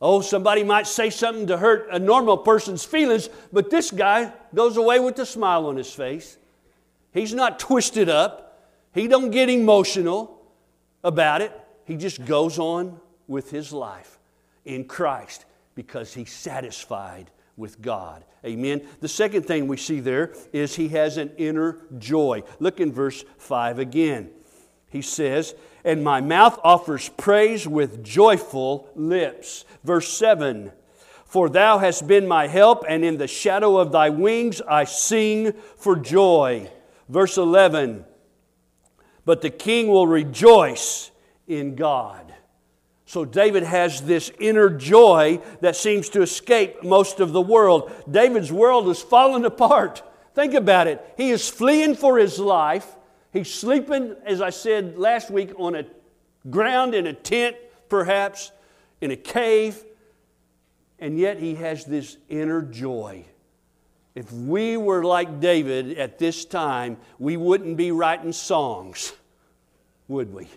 Oh, 0.00 0.20
somebody 0.20 0.62
might 0.62 0.86
say 0.86 1.10
something 1.10 1.48
to 1.48 1.56
hurt 1.56 1.88
a 1.90 1.98
normal 1.98 2.38
person's 2.38 2.84
feelings, 2.84 3.28
but 3.52 3.70
this 3.70 3.90
guy 3.90 4.32
goes 4.54 4.76
away 4.76 5.00
with 5.00 5.18
a 5.18 5.26
smile 5.26 5.66
on 5.66 5.76
his 5.76 5.92
face. 5.92 6.36
He's 7.12 7.34
not 7.34 7.58
twisted 7.58 8.08
up. 8.08 8.68
He 8.94 9.08
don't 9.08 9.30
get 9.30 9.48
emotional 9.48 10.40
about 11.02 11.42
it. 11.42 11.52
He 11.84 11.96
just 11.96 12.24
goes 12.24 12.58
on 12.58 13.00
with 13.26 13.50
his 13.50 13.72
life 13.72 14.18
in 14.64 14.84
Christ 14.84 15.46
because 15.74 16.14
he's 16.14 16.32
satisfied 16.32 17.30
with 17.56 17.82
God. 17.82 18.24
Amen. 18.44 18.86
The 19.00 19.08
second 19.08 19.46
thing 19.46 19.66
we 19.66 19.76
see 19.76 19.98
there 19.98 20.32
is 20.52 20.76
he 20.76 20.88
has 20.88 21.16
an 21.16 21.32
inner 21.38 21.78
joy. 21.98 22.44
Look 22.60 22.78
in 22.78 22.92
verse 22.92 23.24
5 23.38 23.80
again. 23.80 24.30
He 24.90 25.02
says, 25.02 25.54
and 25.84 26.02
my 26.02 26.20
mouth 26.20 26.58
offers 26.64 27.08
praise 27.10 27.66
with 27.66 28.02
joyful 28.02 28.88
lips. 28.94 29.64
Verse 29.84 30.12
7 30.12 30.72
For 31.24 31.48
thou 31.48 31.78
hast 31.78 32.06
been 32.06 32.26
my 32.26 32.46
help, 32.46 32.84
and 32.88 33.04
in 33.04 33.18
the 33.18 33.26
shadow 33.26 33.78
of 33.78 33.92
thy 33.92 34.10
wings 34.10 34.60
I 34.62 34.84
sing 34.84 35.52
for 35.76 35.96
joy. 35.96 36.70
Verse 37.08 37.36
11 37.36 38.04
But 39.24 39.42
the 39.42 39.50
king 39.50 39.88
will 39.88 40.06
rejoice 40.06 41.10
in 41.46 41.74
God. 41.74 42.34
So 43.06 43.24
David 43.24 43.62
has 43.62 44.02
this 44.02 44.30
inner 44.38 44.68
joy 44.68 45.40
that 45.62 45.76
seems 45.76 46.10
to 46.10 46.20
escape 46.20 46.84
most 46.84 47.20
of 47.20 47.32
the 47.32 47.40
world. 47.40 47.90
David's 48.10 48.52
world 48.52 48.86
is 48.90 49.00
falling 49.00 49.46
apart. 49.46 50.02
Think 50.34 50.52
about 50.52 50.86
it. 50.86 51.02
He 51.16 51.30
is 51.30 51.48
fleeing 51.48 51.94
for 51.94 52.18
his 52.18 52.38
life. 52.38 52.97
He's 53.32 53.52
sleeping, 53.52 54.16
as 54.24 54.40
I 54.40 54.50
said 54.50 54.98
last 54.98 55.30
week, 55.30 55.52
on 55.58 55.74
a 55.74 55.84
ground 56.48 56.94
in 56.94 57.06
a 57.06 57.12
tent, 57.12 57.56
perhaps, 57.88 58.52
in 59.00 59.10
a 59.10 59.16
cave, 59.16 59.84
and 60.98 61.18
yet 61.18 61.38
he 61.38 61.54
has 61.56 61.84
this 61.84 62.16
inner 62.28 62.62
joy. 62.62 63.24
If 64.14 64.32
we 64.32 64.76
were 64.76 65.04
like 65.04 65.40
David 65.40 65.98
at 65.98 66.18
this 66.18 66.44
time, 66.44 66.96
we 67.18 67.36
wouldn't 67.36 67.76
be 67.76 67.92
writing 67.92 68.32
songs, 68.32 69.12
would 70.08 70.32
we? 70.32 70.48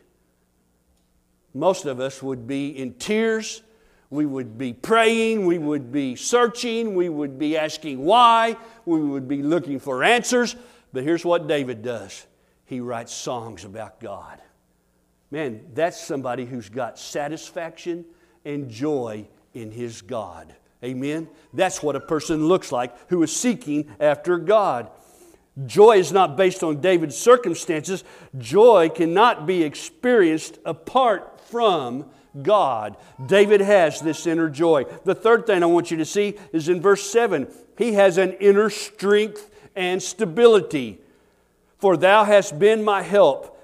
Most 1.54 1.86
of 1.86 2.00
us 2.00 2.24
would 2.24 2.48
be 2.48 2.70
in 2.70 2.94
tears. 2.94 3.62
We 4.10 4.26
would 4.26 4.58
be 4.58 4.74
praying. 4.74 5.46
We 5.46 5.58
would 5.58 5.92
be 5.92 6.16
searching. 6.16 6.96
We 6.96 7.10
would 7.10 7.38
be 7.38 7.58
asking 7.58 8.04
why. 8.04 8.58
We 8.86 9.00
would 9.00 9.28
be 9.28 9.44
looking 9.44 9.80
for 9.80 10.04
answers. 10.04 10.56
But 10.94 11.04
here's 11.04 11.24
what 11.24 11.48
David 11.48 11.82
does 11.82 12.26
he 12.72 12.80
writes 12.80 13.14
songs 13.14 13.66
about 13.66 14.00
God. 14.00 14.42
Man, 15.30 15.66
that's 15.74 16.00
somebody 16.00 16.46
who's 16.46 16.70
got 16.70 16.98
satisfaction 16.98 18.06
and 18.46 18.70
joy 18.70 19.28
in 19.54 19.72
his 19.72 20.02
God. 20.02 20.56
Amen? 20.82 21.28
That's 21.54 21.84
what 21.84 21.98
a 21.98 22.00
person 22.00 22.48
looks 22.48 22.72
like 22.72 22.96
who 23.10 23.22
is 23.24 23.36
seeking 23.36 23.94
after 24.00 24.38
God. 24.38 24.90
Joy 25.66 25.98
is 25.98 26.14
not 26.14 26.38
based 26.38 26.64
on 26.64 26.80
David's 26.80 27.18
circumstances. 27.18 28.06
Joy 28.38 28.88
cannot 28.88 29.46
be 29.46 29.64
experienced 29.64 30.58
apart 30.64 31.42
from 31.50 32.06
God. 32.42 32.96
David 33.26 33.60
has 33.60 34.00
this 34.00 34.26
inner 34.26 34.48
joy. 34.48 34.86
The 35.04 35.14
third 35.14 35.46
thing 35.46 35.62
I 35.62 35.66
want 35.66 35.92
you 35.92 35.98
to 35.98 36.06
see 36.06 36.36
is 36.54 36.70
in 36.70 36.80
verse 36.80 37.04
7 37.04 37.54
he 37.78 37.96
has 37.96 38.18
an 38.18 38.32
inner 38.40 38.70
strength 38.70 39.52
and 39.76 40.02
stability. 40.02 41.01
For 41.82 41.98
thou 41.98 42.24
hast 42.24 42.60
been 42.60 42.84
my 42.84 43.02
help 43.02 43.58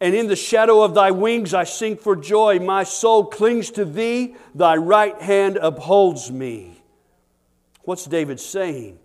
and 0.00 0.14
in 0.14 0.28
the 0.28 0.36
shadow 0.36 0.82
of 0.82 0.94
thy 0.94 1.10
wings 1.10 1.54
I 1.54 1.64
sing 1.64 1.96
for 1.96 2.14
joy. 2.14 2.60
My 2.60 2.84
soul 2.84 3.24
clings 3.24 3.70
to 3.72 3.84
thee, 3.84 4.36
thy 4.54 4.76
right 4.76 5.20
hand 5.20 5.56
upholds 5.56 6.30
me. 6.30 6.82
What's 7.82 8.04
David 8.04 8.38
saying? 8.38 8.98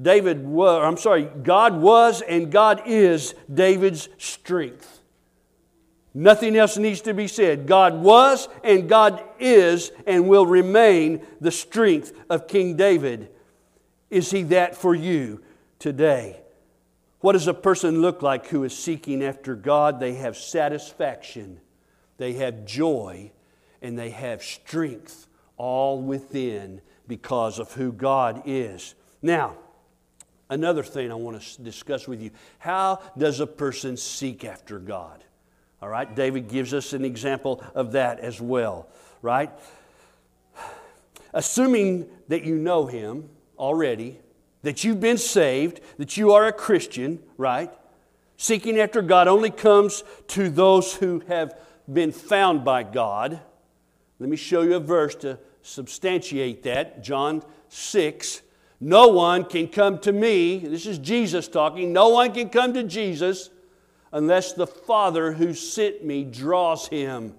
David 0.00 0.44
was, 0.44 0.82
I'm 0.84 0.96
sorry, 0.96 1.24
God 1.24 1.80
was 1.80 2.20
and 2.20 2.50
God 2.50 2.82
is 2.86 3.34
David's 3.52 4.08
strength. 4.18 5.00
Nothing 6.12 6.56
else 6.56 6.76
needs 6.78 7.02
to 7.02 7.14
be 7.14 7.28
said. 7.28 7.66
God 7.66 7.94
was 7.94 8.48
and 8.64 8.88
God 8.88 9.22
is 9.38 9.92
and 10.06 10.28
will 10.28 10.46
remain 10.46 11.24
the 11.40 11.50
strength 11.52 12.12
of 12.28 12.48
King 12.48 12.76
David. 12.76 13.30
Is 14.10 14.30
he 14.30 14.42
that 14.44 14.76
for 14.76 14.94
you 14.94 15.42
today? 15.78 16.40
What 17.20 17.32
does 17.32 17.48
a 17.48 17.54
person 17.54 18.02
look 18.02 18.22
like 18.22 18.46
who 18.48 18.64
is 18.64 18.76
seeking 18.76 19.22
after 19.22 19.54
God? 19.54 20.00
They 20.00 20.14
have 20.14 20.36
satisfaction, 20.36 21.60
they 22.18 22.34
have 22.34 22.66
joy, 22.66 23.32
and 23.82 23.98
they 23.98 24.10
have 24.10 24.42
strength 24.42 25.28
all 25.56 26.00
within 26.00 26.80
because 27.08 27.58
of 27.58 27.72
who 27.72 27.92
God 27.92 28.42
is. 28.44 28.94
Now, 29.22 29.56
another 30.50 30.82
thing 30.82 31.10
I 31.10 31.14
want 31.14 31.40
to 31.40 31.62
discuss 31.62 32.06
with 32.06 32.20
you 32.20 32.30
how 32.58 33.00
does 33.16 33.40
a 33.40 33.46
person 33.46 33.96
seek 33.96 34.44
after 34.44 34.78
God? 34.78 35.24
All 35.80 35.88
right, 35.88 36.14
David 36.14 36.48
gives 36.48 36.72
us 36.72 36.92
an 36.92 37.04
example 37.04 37.62
of 37.74 37.92
that 37.92 38.20
as 38.20 38.40
well, 38.40 38.88
right? 39.22 39.50
Assuming 41.32 42.08
that 42.28 42.44
you 42.44 42.56
know 42.56 42.86
him 42.86 43.28
already, 43.58 44.18
that 44.66 44.82
you've 44.82 44.98
been 44.98 45.16
saved, 45.16 45.80
that 45.96 46.16
you 46.16 46.32
are 46.32 46.48
a 46.48 46.52
Christian, 46.52 47.20
right? 47.36 47.70
Seeking 48.36 48.80
after 48.80 49.00
God 49.00 49.28
only 49.28 49.50
comes 49.50 50.02
to 50.26 50.50
those 50.50 50.92
who 50.92 51.22
have 51.28 51.56
been 51.92 52.10
found 52.10 52.64
by 52.64 52.82
God. 52.82 53.38
Let 54.18 54.28
me 54.28 54.36
show 54.36 54.62
you 54.62 54.74
a 54.74 54.80
verse 54.80 55.14
to 55.16 55.38
substantiate 55.62 56.64
that. 56.64 57.04
John 57.04 57.44
6. 57.68 58.42
No 58.80 59.06
one 59.06 59.44
can 59.44 59.68
come 59.68 60.00
to 60.00 60.12
me, 60.12 60.58
this 60.58 60.84
is 60.84 60.98
Jesus 60.98 61.46
talking, 61.46 61.92
no 61.92 62.08
one 62.08 62.34
can 62.34 62.48
come 62.48 62.74
to 62.74 62.82
Jesus 62.82 63.50
unless 64.10 64.52
the 64.52 64.66
Father 64.66 65.32
who 65.32 65.54
sent 65.54 66.04
me 66.04 66.24
draws 66.24 66.88
him, 66.88 67.34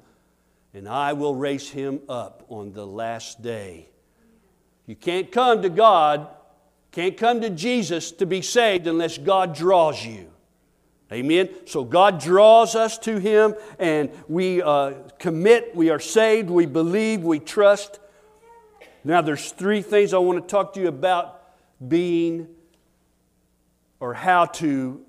and 0.73 0.87
I 0.87 1.11
will 1.11 1.35
raise 1.35 1.69
him 1.69 1.99
up 2.07 2.45
on 2.47 2.71
the 2.71 2.87
last 2.87 3.41
day. 3.41 3.89
You 4.85 4.95
can't 4.95 5.29
come 5.29 5.61
to 5.61 5.69
God 5.69 6.29
can't 6.97 7.15
come 7.15 7.41
to 7.41 7.51
Jesus 7.51 8.11
to 8.13 8.25
be 8.25 8.41
saved 8.41 8.87
unless 8.87 9.19
God 9.19 9.53
draws 9.53 10.03
you. 10.03 10.31
Amen. 11.11 11.47
So 11.67 11.83
God 11.83 12.19
draws 12.19 12.73
us 12.75 12.97
to 12.97 13.19
Him, 13.19 13.53
and 13.77 14.09
we 14.27 14.63
uh, 14.63 14.93
commit. 15.19 15.75
We 15.75 15.91
are 15.91 15.99
saved. 15.99 16.49
We 16.49 16.65
believe. 16.65 17.21
We 17.21 17.37
trust. 17.37 17.99
Now, 19.03 19.21
there's 19.21 19.51
three 19.51 19.83
things 19.83 20.11
I 20.11 20.17
want 20.17 20.41
to 20.41 20.51
talk 20.51 20.73
to 20.73 20.79
you 20.79 20.87
about 20.87 21.43
being 21.87 22.47
or 23.99 24.15
how 24.15 24.45
to 24.45 25.05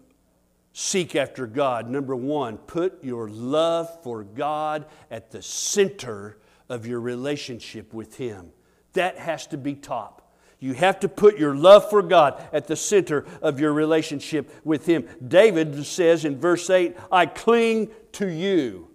seek 0.74 1.16
after 1.16 1.46
God. 1.46 1.88
Number 1.88 2.14
one, 2.14 2.58
put 2.58 3.02
your 3.02 3.30
love 3.30 4.02
for 4.02 4.24
God 4.24 4.84
at 5.10 5.30
the 5.30 5.40
center 5.40 6.36
of 6.68 6.86
your 6.86 7.00
relationship 7.00 7.94
with 7.94 8.18
Him. 8.18 8.50
That 8.92 9.16
has 9.16 9.46
to 9.46 9.56
be 9.56 9.74
top. 9.74 10.27
You 10.60 10.74
have 10.74 11.00
to 11.00 11.08
put 11.08 11.38
your 11.38 11.54
love 11.54 11.88
for 11.88 12.02
God 12.02 12.42
at 12.52 12.66
the 12.66 12.74
center 12.74 13.24
of 13.40 13.60
your 13.60 13.72
relationship 13.72 14.52
with 14.64 14.86
Him. 14.86 15.08
David 15.26 15.86
says 15.86 16.24
in 16.24 16.38
verse 16.38 16.68
8, 16.68 16.96
I 17.12 17.26
cling 17.26 17.90
to 18.12 18.26
you. 18.26 18.88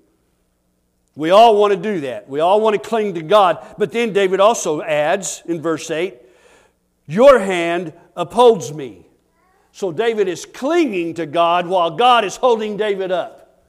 We 1.15 1.29
all 1.29 1.57
want 1.57 1.71
to 1.71 1.79
do 1.79 2.01
that. 2.01 2.27
We 2.27 2.39
all 2.39 2.59
want 2.59 2.81
to 2.81 2.89
cling 2.89 3.13
to 3.13 3.21
God. 3.21 3.65
But 3.77 3.91
then 3.91 4.13
David 4.13 4.39
also 4.39 4.81
adds 4.81 5.43
in 5.45 5.61
verse 5.61 5.89
8, 5.89 6.17
Your 7.05 7.39
hand 7.39 7.93
upholds 8.15 8.73
me. 8.73 9.07
So 9.71 9.91
David 9.91 10.27
is 10.27 10.45
clinging 10.45 11.15
to 11.15 11.25
God 11.25 11.67
while 11.67 11.91
God 11.91 12.25
is 12.25 12.35
holding 12.35 12.77
David 12.77 13.11
up. 13.11 13.63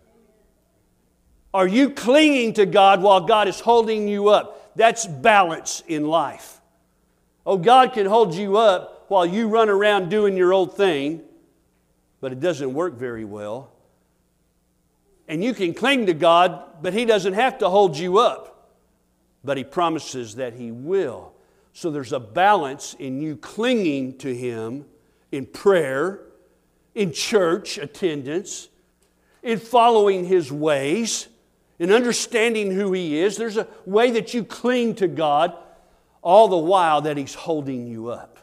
Are 1.52 1.68
you 1.68 1.90
clinging 1.90 2.54
to 2.54 2.66
God 2.66 3.00
while 3.00 3.20
God 3.20 3.46
is 3.46 3.60
holding 3.60 4.08
you 4.08 4.28
up? 4.28 4.74
That's 4.74 5.06
balance 5.06 5.82
in 5.86 6.06
life. 6.08 6.60
Oh, 7.46 7.58
God 7.58 7.92
can 7.92 8.06
hold 8.06 8.34
you 8.34 8.56
up 8.56 9.04
while 9.08 9.26
you 9.26 9.48
run 9.48 9.68
around 9.68 10.08
doing 10.08 10.36
your 10.36 10.52
old 10.52 10.76
thing, 10.76 11.22
but 12.20 12.32
it 12.32 12.40
doesn't 12.40 12.72
work 12.72 12.94
very 12.94 13.24
well. 13.24 13.70
And 15.28 15.42
you 15.42 15.54
can 15.54 15.74
cling 15.74 16.06
to 16.06 16.14
God, 16.14 16.82
but 16.82 16.94
He 16.94 17.04
doesn't 17.04 17.34
have 17.34 17.58
to 17.58 17.68
hold 17.68 17.96
you 17.96 18.18
up, 18.18 18.72
but 19.42 19.56
He 19.56 19.64
promises 19.64 20.36
that 20.36 20.54
He 20.54 20.70
will. 20.70 21.32
So 21.72 21.90
there's 21.90 22.12
a 22.12 22.20
balance 22.20 22.94
in 22.98 23.20
you 23.20 23.36
clinging 23.36 24.18
to 24.18 24.34
Him 24.34 24.86
in 25.32 25.44
prayer, 25.44 26.20
in 26.94 27.12
church 27.12 27.76
attendance, 27.78 28.68
in 29.42 29.58
following 29.58 30.24
His 30.24 30.50
ways, 30.50 31.28
in 31.78 31.92
understanding 31.92 32.70
who 32.70 32.92
He 32.92 33.18
is. 33.18 33.36
There's 33.36 33.56
a 33.56 33.66
way 33.84 34.12
that 34.12 34.32
you 34.32 34.44
cling 34.44 34.94
to 34.96 35.08
God 35.08 35.56
all 36.24 36.48
the 36.48 36.56
while 36.56 37.02
that 37.02 37.16
He's 37.16 37.34
holding 37.34 37.86
you 37.86 38.08
up. 38.08 38.38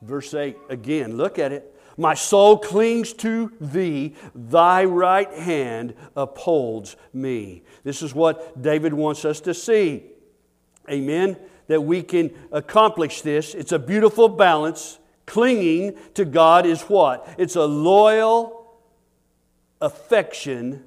Verse 0.00 0.32
8 0.32 0.56
again, 0.70 1.16
look 1.16 1.38
at 1.38 1.52
it. 1.52 1.76
My 1.98 2.14
soul 2.14 2.56
clings 2.56 3.12
to 3.14 3.52
thee, 3.60 4.14
thy 4.34 4.84
right 4.86 5.30
hand 5.34 5.94
upholds 6.16 6.96
me. 7.12 7.62
This 7.84 8.00
is 8.00 8.14
what 8.14 8.62
David 8.62 8.94
wants 8.94 9.26
us 9.26 9.40
to 9.40 9.52
see. 9.52 10.04
Amen. 10.88 11.36
That 11.66 11.82
we 11.82 12.02
can 12.02 12.30
accomplish 12.52 13.20
this. 13.20 13.54
It's 13.54 13.72
a 13.72 13.78
beautiful 13.78 14.28
balance. 14.28 14.98
Clinging 15.26 15.96
to 16.14 16.24
God 16.24 16.64
is 16.64 16.82
what? 16.82 17.28
It's 17.36 17.56
a 17.56 17.66
loyal 17.66 18.80
affection. 19.80 20.84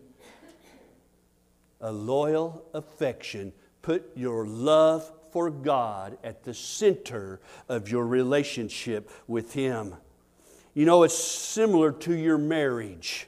A 1.80 1.92
loyal 1.92 2.66
affection. 2.74 3.54
Put 3.82 4.10
your 4.16 4.48
love 4.48 5.12
for 5.34 5.50
God 5.50 6.18
at 6.24 6.44
the 6.44 6.54
center 6.54 7.42
of 7.68 7.90
your 7.90 8.06
relationship 8.06 9.10
with 9.28 9.54
Him. 9.54 9.96
You 10.76 10.86
know, 10.86 11.02
it's 11.02 11.18
similar 11.18 11.92
to 11.92 12.14
your 12.14 12.38
marriage 12.38 13.28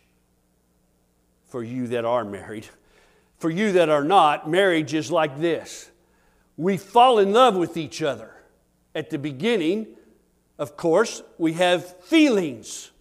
for 1.48 1.64
you 1.64 1.88
that 1.88 2.06
are 2.06 2.24
married. 2.24 2.68
For 3.40 3.50
you 3.50 3.74
that 3.74 3.90
are 3.90 4.04
not, 4.04 4.50
marriage 4.50 4.94
is 4.94 5.12
like 5.12 5.40
this 5.40 5.90
we 6.58 6.78
fall 6.78 7.20
in 7.20 7.34
love 7.34 7.56
with 7.56 7.76
each 7.76 8.02
other. 8.02 8.32
At 8.94 9.10
the 9.10 9.18
beginning, 9.18 9.88
of 10.58 10.78
course, 10.78 11.22
we 11.38 11.54
have 11.54 12.00
feelings 12.02 12.92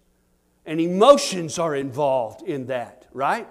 and 0.65 0.81
emotions 0.81 1.59
are 1.59 1.75
involved 1.75 2.41
in 2.41 2.65
that, 2.67 3.05
right? 3.13 3.47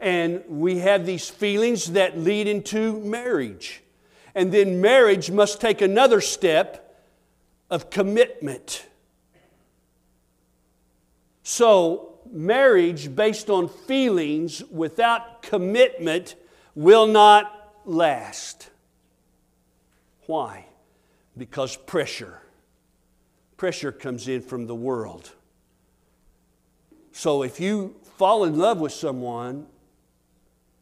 And 0.00 0.42
we 0.48 0.78
have 0.78 1.04
these 1.04 1.28
feelings 1.28 1.92
that 1.92 2.18
lead 2.18 2.48
into 2.48 2.98
marriage. 3.00 3.83
And 4.34 4.52
then 4.52 4.80
marriage 4.80 5.30
must 5.30 5.60
take 5.60 5.80
another 5.80 6.20
step 6.20 6.98
of 7.70 7.90
commitment. 7.90 8.86
So, 11.42 12.18
marriage 12.30 13.14
based 13.14 13.50
on 13.50 13.68
feelings 13.68 14.64
without 14.70 15.42
commitment 15.42 16.34
will 16.74 17.06
not 17.06 17.72
last. 17.84 18.70
Why? 20.26 20.66
Because 21.36 21.76
pressure. 21.76 22.40
pressure 23.56 23.92
comes 23.92 24.26
in 24.28 24.40
from 24.42 24.66
the 24.66 24.74
world. 24.74 25.30
So 27.12 27.42
if 27.42 27.60
you 27.60 27.94
fall 28.18 28.44
in 28.44 28.58
love 28.58 28.80
with 28.80 28.92
someone 28.92 29.66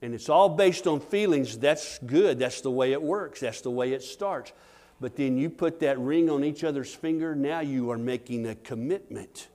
and 0.02 0.14
it's 0.14 0.28
all 0.28 0.48
based 0.48 0.86
on 0.86 0.98
feelings, 1.00 1.56
that's 1.56 1.98
good. 2.00 2.38
That's 2.38 2.60
the 2.60 2.70
way 2.70 2.92
it 2.92 3.00
works, 3.00 3.40
that's 3.40 3.60
the 3.60 3.70
way 3.70 3.92
it 3.92 4.02
starts. 4.02 4.52
But 5.00 5.16
then 5.16 5.38
you 5.38 5.48
put 5.48 5.80
that 5.80 5.98
ring 5.98 6.28
on 6.28 6.44
each 6.44 6.64
other's 6.64 6.94
finger, 6.94 7.34
now 7.34 7.60
you 7.60 7.90
are 7.90 7.98
making 7.98 8.46
a 8.46 8.56
commitment. 8.56 9.48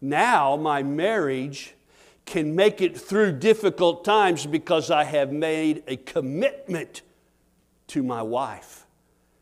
Now 0.00 0.56
my 0.56 0.82
marriage 0.82 1.74
can 2.24 2.56
make 2.56 2.80
it 2.80 2.98
through 2.98 3.32
difficult 3.32 4.04
times 4.04 4.46
because 4.46 4.90
I 4.90 5.04
have 5.04 5.32
made 5.32 5.82
a 5.86 5.96
commitment 5.96 7.02
to 7.88 8.02
my 8.02 8.22
wife. 8.22 8.86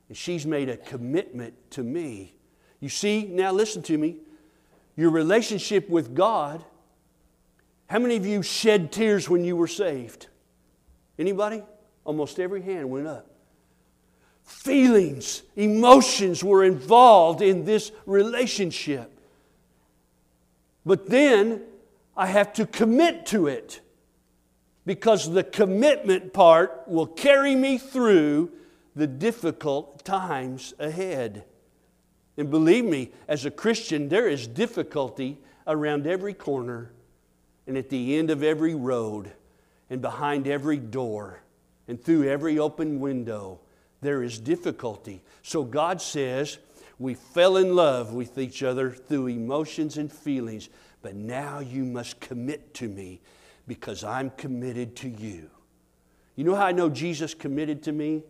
And 0.09 0.17
she's 0.17 0.47
made 0.47 0.69
a 0.69 0.77
commitment 0.77 1.55
to 1.73 1.83
me. 1.83 2.35
You 2.81 2.91
see, 2.91 3.25
now 3.25 3.53
listen 3.53 3.83
to 3.85 3.97
me. 3.97 4.17
Your 4.97 5.11
relationship 5.11 5.89
with 5.89 6.15
God, 6.15 6.65
how 7.87 7.99
many 7.99 8.17
of 8.17 8.27
you 8.27 8.43
shed 8.43 8.93
tears 8.93 9.29
when 9.29 9.45
you 9.45 9.57
were 9.57 9.69
saved? 9.69 10.29
Anybody? 11.19 11.63
Almost 12.05 12.39
every 12.39 12.63
hand 12.63 12.91
went 12.91 13.07
up. 13.07 13.31
Feelings, 14.43 15.43
emotions 15.57 16.45
were 16.45 16.65
involved 16.65 17.41
in 17.41 17.65
this 17.65 17.93
relationship. 18.05 19.11
But 20.85 21.09
then 21.09 21.63
I 22.17 22.27
have 22.27 22.53
to 22.55 22.67
commit 22.67 23.27
to 23.27 23.47
it 23.47 23.81
because 24.85 25.31
the 25.33 25.43
commitment 25.43 26.35
part 26.35 26.85
will 26.87 27.07
carry 27.07 27.55
me 27.55 27.79
through 27.79 28.53
the 28.95 29.07
difficult 29.07 30.05
times 30.05 30.75
ahead. 30.79 31.45
And 32.37 32.51
believe 32.51 32.85
me, 32.85 33.13
as 33.27 33.47
a 33.47 33.51
Christian, 33.51 34.09
there 34.09 34.29
is 34.29 34.47
difficulty 34.47 35.39
around 35.67 36.07
every 36.07 36.35
corner 36.35 36.93
and 37.67 37.77
at 37.77 37.89
the 37.89 38.17
end 38.17 38.31
of 38.31 38.43
every 38.43 38.75
road 38.75 39.33
and 39.91 40.01
behind 40.01 40.47
every 40.47 40.79
door 40.79 41.41
and 41.89 42.03
through 42.03 42.29
every 42.29 42.59
open 42.59 43.01
window. 43.01 43.61
There 44.01 44.23
is 44.23 44.39
difficulty. 44.39 45.23
So 45.43 45.65
God 45.65 46.01
says, 46.01 46.59
we 46.99 47.15
fell 47.15 47.57
in 47.57 47.75
love 47.75 48.13
with 48.13 48.39
each 48.39 48.63
other 48.63 48.91
through 48.91 49.29
emotions 49.29 49.97
and 49.97 50.13
feelings, 50.13 50.69
but 51.03 51.15
now 51.15 51.59
you 51.59 51.85
must 51.85 52.21
commit 52.21 52.75
to 52.75 52.89
me 52.89 53.21
because 53.67 54.05
I'm 54.05 54.31
committed 54.31 54.95
to 54.97 55.09
you. 55.09 55.51
You 56.37 56.45
know 56.45 56.55
how 56.55 56.67
I 56.67 56.73
know 56.73 56.89
Jesus 56.89 57.35
committed 57.35 57.83
to 57.85 57.93
me? 57.93 58.23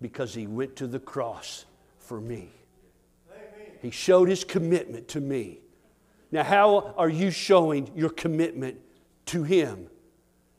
Because 0.00 0.34
he 0.34 0.46
went 0.46 0.76
to 0.76 0.86
the 0.86 0.98
cross 0.98 1.64
for 1.98 2.20
me. 2.20 2.50
He 3.82 3.90
showed 3.90 4.28
his 4.28 4.44
commitment 4.44 5.08
to 5.08 5.20
me. 5.20 5.60
Now, 6.32 6.42
how 6.42 6.94
are 6.96 7.08
you 7.08 7.30
showing 7.30 7.90
your 7.94 8.10
commitment 8.10 8.78
to 9.26 9.42
him? 9.42 9.88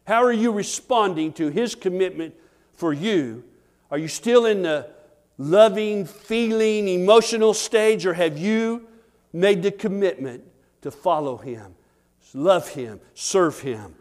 How 0.05 0.23
are 0.23 0.33
you 0.33 0.51
responding 0.51 1.33
to 1.33 1.49
his 1.49 1.75
commitment 1.75 2.35
for 2.73 2.93
you? 2.93 3.43
Are 3.91 3.97
you 3.97 4.07
still 4.07 4.45
in 4.45 4.61
the 4.63 4.89
loving, 5.37 6.05
feeling, 6.05 6.87
emotional 6.87 7.53
stage, 7.53 8.05
or 8.05 8.13
have 8.13 8.37
you 8.37 8.87
made 9.33 9.63
the 9.63 9.71
commitment 9.71 10.43
to 10.81 10.91
follow 10.91 11.37
him? 11.37 11.75
love 12.33 12.69
Him, 12.69 12.99
serve 13.13 13.59
Him. 13.59 13.95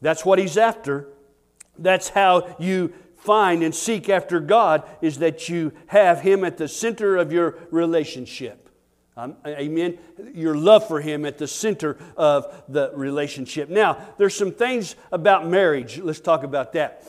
That's 0.00 0.24
what 0.24 0.38
He's 0.38 0.56
after. 0.56 1.08
That's 1.78 2.10
how 2.10 2.56
you 2.58 2.92
find 3.16 3.62
and 3.62 3.74
seek 3.74 4.08
after 4.08 4.40
God, 4.40 4.84
is 5.00 5.18
that 5.18 5.48
you 5.48 5.72
have 5.86 6.20
Him 6.20 6.44
at 6.44 6.56
the 6.56 6.68
center 6.68 7.16
of 7.16 7.32
your 7.32 7.58
relationship. 7.70 8.69
Um, 9.16 9.36
amen. 9.46 9.98
Your 10.34 10.56
love 10.56 10.86
for 10.86 11.00
Him 11.00 11.24
at 11.26 11.38
the 11.38 11.46
center 11.46 11.98
of 12.16 12.62
the 12.68 12.92
relationship. 12.94 13.68
Now, 13.68 13.98
there's 14.18 14.34
some 14.34 14.52
things 14.52 14.96
about 15.12 15.46
marriage. 15.46 15.98
Let's 15.98 16.20
talk 16.20 16.42
about 16.42 16.72
that. 16.74 17.04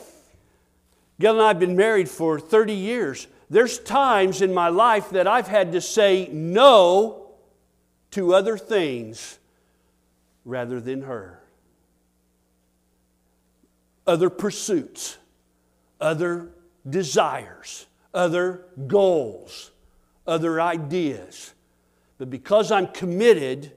Gail 1.20 1.34
and 1.34 1.42
I 1.42 1.48
have 1.48 1.60
been 1.60 1.76
married 1.76 2.08
for 2.08 2.40
30 2.40 2.72
years. 2.72 3.28
There's 3.48 3.78
times 3.78 4.42
in 4.42 4.52
my 4.52 4.68
life 4.68 5.10
that 5.10 5.26
I've 5.26 5.46
had 5.46 5.72
to 5.72 5.80
say 5.80 6.28
no 6.32 7.32
to 8.12 8.34
other 8.34 8.56
things 8.58 9.38
rather 10.44 10.80
than 10.80 11.02
her. 11.02 11.40
Other 14.06 14.30
pursuits, 14.30 15.18
other 16.00 16.50
desires, 16.88 17.86
other 18.12 18.64
goals, 18.86 19.70
other 20.26 20.60
ideas. 20.60 21.54
But 22.22 22.30
because 22.30 22.70
I'm 22.70 22.86
committed 22.86 23.72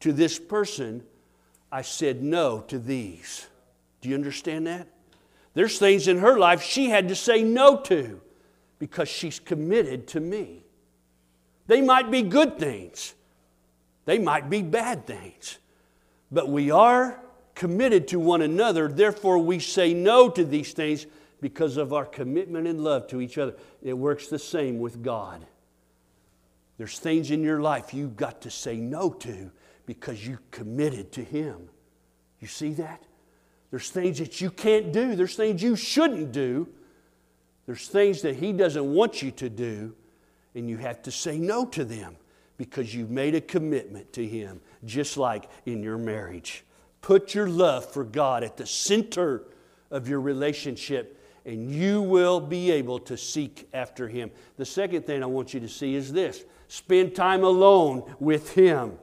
to 0.00 0.12
this 0.12 0.36
person, 0.36 1.04
I 1.70 1.82
said 1.82 2.24
no 2.24 2.62
to 2.62 2.76
these. 2.76 3.46
Do 4.00 4.08
you 4.08 4.16
understand 4.16 4.66
that? 4.66 4.88
There's 5.52 5.78
things 5.78 6.08
in 6.08 6.18
her 6.18 6.36
life 6.36 6.60
she 6.60 6.90
had 6.90 7.06
to 7.06 7.14
say 7.14 7.44
no 7.44 7.76
to 7.82 8.20
because 8.80 9.08
she's 9.08 9.38
committed 9.38 10.08
to 10.08 10.18
me. 10.18 10.64
They 11.68 11.82
might 11.82 12.10
be 12.10 12.22
good 12.22 12.58
things, 12.58 13.14
they 14.06 14.18
might 14.18 14.50
be 14.50 14.60
bad 14.60 15.06
things. 15.06 15.58
But 16.32 16.48
we 16.48 16.72
are 16.72 17.20
committed 17.54 18.08
to 18.08 18.18
one 18.18 18.42
another, 18.42 18.88
therefore, 18.88 19.38
we 19.38 19.60
say 19.60 19.94
no 19.94 20.28
to 20.30 20.44
these 20.44 20.72
things 20.72 21.06
because 21.40 21.76
of 21.76 21.92
our 21.92 22.06
commitment 22.06 22.66
and 22.66 22.82
love 22.82 23.06
to 23.10 23.20
each 23.20 23.38
other. 23.38 23.54
It 23.84 23.92
works 23.92 24.26
the 24.26 24.40
same 24.40 24.80
with 24.80 25.00
God. 25.00 25.46
There's 26.76 26.98
things 26.98 27.30
in 27.30 27.42
your 27.42 27.60
life 27.60 27.94
you've 27.94 28.16
got 28.16 28.40
to 28.42 28.50
say 28.50 28.76
no 28.76 29.10
to 29.10 29.50
because 29.86 30.26
you 30.26 30.38
committed 30.50 31.12
to 31.12 31.24
Him. 31.24 31.68
You 32.40 32.48
see 32.48 32.72
that? 32.74 33.02
There's 33.70 33.90
things 33.90 34.18
that 34.18 34.40
you 34.40 34.50
can't 34.50 34.92
do, 34.92 35.16
there's 35.16 35.36
things 35.36 35.62
you 35.62 35.76
shouldn't 35.76 36.32
do, 36.32 36.68
there's 37.66 37.88
things 37.88 38.22
that 38.22 38.36
He 38.36 38.52
doesn't 38.52 38.92
want 38.92 39.22
you 39.22 39.30
to 39.32 39.48
do, 39.48 39.94
and 40.54 40.68
you 40.68 40.76
have 40.76 41.02
to 41.02 41.10
say 41.10 41.38
no 41.38 41.64
to 41.66 41.84
them 41.84 42.16
because 42.56 42.94
you've 42.94 43.10
made 43.10 43.34
a 43.34 43.40
commitment 43.40 44.12
to 44.12 44.26
Him, 44.26 44.60
just 44.84 45.16
like 45.16 45.48
in 45.66 45.82
your 45.82 45.98
marriage. 45.98 46.64
Put 47.00 47.34
your 47.34 47.48
love 47.48 47.90
for 47.90 48.04
God 48.04 48.44
at 48.44 48.56
the 48.56 48.66
center 48.66 49.42
of 49.90 50.08
your 50.08 50.20
relationship, 50.20 51.20
and 51.44 51.70
you 51.70 52.00
will 52.00 52.40
be 52.40 52.70
able 52.70 52.98
to 53.00 53.16
seek 53.16 53.68
after 53.74 54.08
Him. 54.08 54.30
The 54.56 54.64
second 54.64 55.04
thing 55.04 55.22
I 55.22 55.26
want 55.26 55.52
you 55.52 55.60
to 55.60 55.68
see 55.68 55.94
is 55.94 56.12
this 56.12 56.44
spend 56.68 57.14
time 57.14 57.44
alone 57.44 58.14
with 58.18 58.54
Him. 58.54 58.98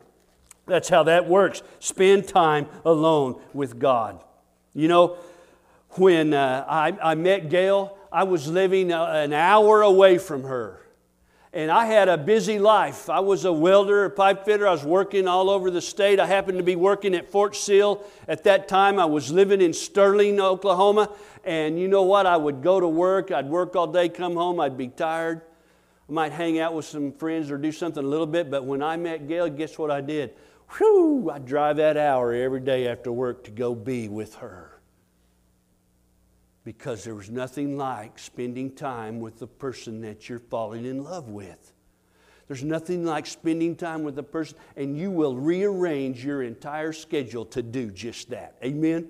That's 0.68 0.90
how 0.90 1.04
that 1.04 1.28
works. 1.28 1.64
Spend 1.80 2.28
time 2.28 2.68
alone 2.86 3.42
with 3.54 3.80
God. 3.80 4.24
You 4.74 4.88
know, 4.88 5.18
when 5.92 6.34
uh, 6.34 6.66
I, 6.68 6.98
I 7.02 7.16
met 7.16 7.50
Gail, 7.50 7.98
I 8.12 8.24
was 8.24 8.48
living 8.48 8.92
uh, 8.92 9.06
an 9.06 9.34
hour 9.34 9.82
away 9.82 10.18
from 10.18 10.44
her. 10.44 10.82
And 11.54 11.70
I 11.70 11.86
had 11.86 12.08
a 12.08 12.18
busy 12.18 12.60
life. 12.60 13.10
I 13.10 13.20
was 13.20 13.44
a 13.44 13.52
welder, 13.52 14.06
a 14.06 14.10
pipe 14.10 14.46
fitter. 14.46 14.66
I 14.66 14.72
was 14.72 14.86
working 14.86 15.28
all 15.28 15.50
over 15.50 15.70
the 15.70 15.82
state. 15.82 16.18
I 16.18 16.26
happened 16.26 16.58
to 16.60 16.64
be 16.64 16.78
working 16.78 17.14
at 17.14 17.30
Fort 17.30 17.58
Sill 17.58 18.06
at 18.30 18.46
that 18.46 18.70
time. 18.70 18.98
I 19.00 19.06
was 19.06 19.34
living 19.34 19.60
in 19.60 19.74
Sterling, 19.74 20.40
Oklahoma. 20.40 21.10
And 21.44 21.78
you 21.78 21.90
know 21.90 22.04
what? 22.04 22.26
I 22.26 22.38
would 22.38 22.62
go 22.62 22.80
to 22.80 22.88
work. 22.88 23.32
I'd 23.32 23.48
work 23.48 23.76
all 23.76 23.88
day, 23.88 24.08
come 24.08 24.36
home. 24.36 24.62
I'd 24.62 24.78
be 24.78 24.88
tired. 24.88 25.42
I 26.12 26.14
might 26.14 26.34
hang 26.34 26.60
out 26.60 26.74
with 26.74 26.84
some 26.84 27.14
friends 27.14 27.50
or 27.50 27.58
do 27.58 27.72
something 27.72 28.04
a 28.04 28.08
little 28.08 28.28
bit. 28.28 28.52
But 28.52 28.66
when 28.66 28.84
I 28.84 28.98
met 28.98 29.30
Gail, 29.30 29.48
guess 29.48 29.78
what 29.78 29.90
I 29.90 30.02
did? 30.02 30.34
Whew, 30.78 31.32
I'd 31.32 31.46
drive 31.46 31.78
that 31.78 31.96
hour 31.96 32.34
every 32.34 32.60
day 32.60 32.90
after 32.90 33.14
work 33.14 33.46
to 33.46 33.52
go 33.52 33.74
be 33.74 34.10
with 34.10 34.36
her 34.36 34.82
because 36.66 37.06
there 37.06 37.16
was 37.16 37.30
nothing 37.30 37.78
like 37.78 38.20
spending 38.20 38.76
time 38.76 39.22
with 39.22 39.40
the 39.40 39.48
person 39.48 40.02
that 40.02 40.28
you're 40.28 40.40
falling 40.40 40.86
in 40.86 41.02
love 41.02 41.30
with. 41.30 41.72
There's 42.48 42.64
nothing 42.64 43.06
like 43.06 43.26
spending 43.26 43.78
time 43.78 44.04
with 44.04 44.16
the 44.16 44.24
person, 44.24 44.58
and 44.76 44.98
you 44.98 45.12
will 45.12 45.38
rearrange 45.38 46.26
your 46.26 46.44
entire 46.44 46.92
schedule 46.92 47.46
to 47.46 47.64
do 47.64 47.90
just 47.90 48.32
that. 48.32 48.58
Amen? 48.62 49.08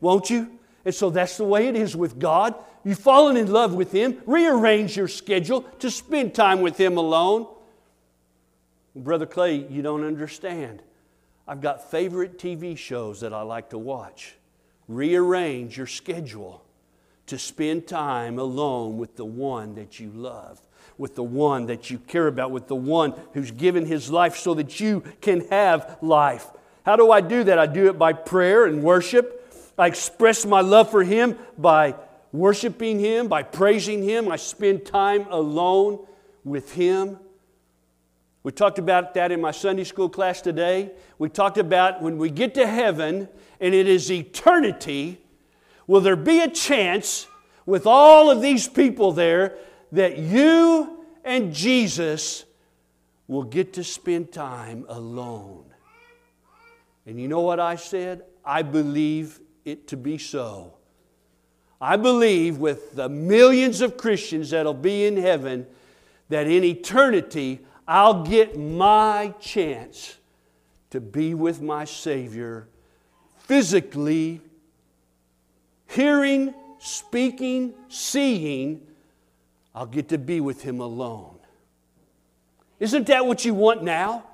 Won't 0.00 0.30
you? 0.30 0.57
And 0.84 0.94
so 0.94 1.10
that's 1.10 1.36
the 1.36 1.44
way 1.44 1.68
it 1.68 1.76
is 1.76 1.96
with 1.96 2.18
God. 2.18 2.54
You've 2.84 2.98
fallen 2.98 3.36
in 3.36 3.50
love 3.50 3.74
with 3.74 3.92
Him, 3.92 4.18
rearrange 4.26 4.96
your 4.96 5.08
schedule 5.08 5.62
to 5.80 5.90
spend 5.90 6.34
time 6.34 6.60
with 6.60 6.78
Him 6.78 6.96
alone. 6.96 7.46
Brother 8.94 9.26
Clay, 9.26 9.66
you 9.68 9.82
don't 9.82 10.04
understand. 10.04 10.82
I've 11.46 11.60
got 11.60 11.90
favorite 11.90 12.38
TV 12.38 12.76
shows 12.76 13.20
that 13.20 13.32
I 13.32 13.42
like 13.42 13.70
to 13.70 13.78
watch. 13.78 14.34
Rearrange 14.86 15.76
your 15.76 15.86
schedule 15.86 16.64
to 17.26 17.38
spend 17.38 17.86
time 17.86 18.38
alone 18.38 18.98
with 18.98 19.16
the 19.16 19.24
one 19.24 19.74
that 19.74 20.00
you 20.00 20.10
love, 20.10 20.60
with 20.96 21.14
the 21.14 21.22
one 21.22 21.66
that 21.66 21.90
you 21.90 21.98
care 21.98 22.26
about, 22.26 22.50
with 22.50 22.68
the 22.68 22.74
one 22.74 23.14
who's 23.34 23.50
given 23.50 23.86
his 23.86 24.10
life 24.10 24.36
so 24.36 24.54
that 24.54 24.80
you 24.80 25.02
can 25.20 25.46
have 25.48 25.98
life. 26.00 26.46
How 26.84 26.96
do 26.96 27.12
I 27.12 27.20
do 27.20 27.44
that? 27.44 27.58
I 27.58 27.66
do 27.66 27.88
it 27.88 27.98
by 27.98 28.14
prayer 28.14 28.64
and 28.66 28.82
worship. 28.82 29.37
I 29.78 29.86
express 29.86 30.44
my 30.44 30.60
love 30.60 30.90
for 30.90 31.04
him 31.04 31.38
by 31.56 31.94
worshiping 32.32 32.98
him, 32.98 33.28
by 33.28 33.42
praising 33.42 34.02
him. 34.02 34.30
I 34.30 34.36
spend 34.36 34.84
time 34.84 35.26
alone 35.30 36.04
with 36.44 36.72
him. 36.72 37.18
We 38.42 38.52
talked 38.52 38.78
about 38.78 39.14
that 39.14 39.30
in 39.30 39.40
my 39.40 39.50
Sunday 39.50 39.84
school 39.84 40.08
class 40.08 40.40
today. 40.40 40.92
We 41.18 41.28
talked 41.28 41.58
about 41.58 42.02
when 42.02 42.18
we 42.18 42.30
get 42.30 42.54
to 42.54 42.66
heaven 42.66 43.28
and 43.60 43.74
it 43.74 43.88
is 43.88 44.10
eternity, 44.10 45.20
will 45.86 46.00
there 46.00 46.16
be 46.16 46.40
a 46.40 46.48
chance 46.48 47.26
with 47.66 47.86
all 47.86 48.30
of 48.30 48.40
these 48.40 48.68
people 48.68 49.12
there 49.12 49.58
that 49.92 50.18
you 50.18 51.04
and 51.24 51.52
Jesus 51.52 52.44
will 53.26 53.42
get 53.42 53.74
to 53.74 53.84
spend 53.84 54.32
time 54.32 54.86
alone? 54.88 55.64
And 57.06 57.20
you 57.20 57.28
know 57.28 57.40
what 57.40 57.60
I 57.60 57.76
said? 57.76 58.22
I 58.44 58.62
believe 58.62 59.40
it 59.68 59.88
to 59.88 59.96
be 59.96 60.18
so. 60.18 60.74
I 61.80 61.96
believe 61.96 62.58
with 62.58 62.96
the 62.96 63.08
millions 63.08 63.80
of 63.80 63.96
Christians 63.96 64.50
that'll 64.50 64.74
be 64.74 65.06
in 65.06 65.16
heaven 65.16 65.66
that 66.28 66.46
in 66.46 66.64
eternity 66.64 67.60
I'll 67.86 68.22
get 68.22 68.58
my 68.58 69.34
chance 69.40 70.18
to 70.90 71.00
be 71.00 71.34
with 71.34 71.62
my 71.62 71.84
Savior 71.84 72.68
physically, 73.38 74.42
hearing, 75.86 76.52
speaking, 76.78 77.72
seeing. 77.88 78.86
I'll 79.74 79.86
get 79.86 80.10
to 80.10 80.18
be 80.18 80.40
with 80.40 80.62
Him 80.62 80.80
alone. 80.80 81.38
Isn't 82.78 83.06
that 83.06 83.26
what 83.26 83.44
you 83.44 83.54
want 83.54 83.82
now? 83.82 84.24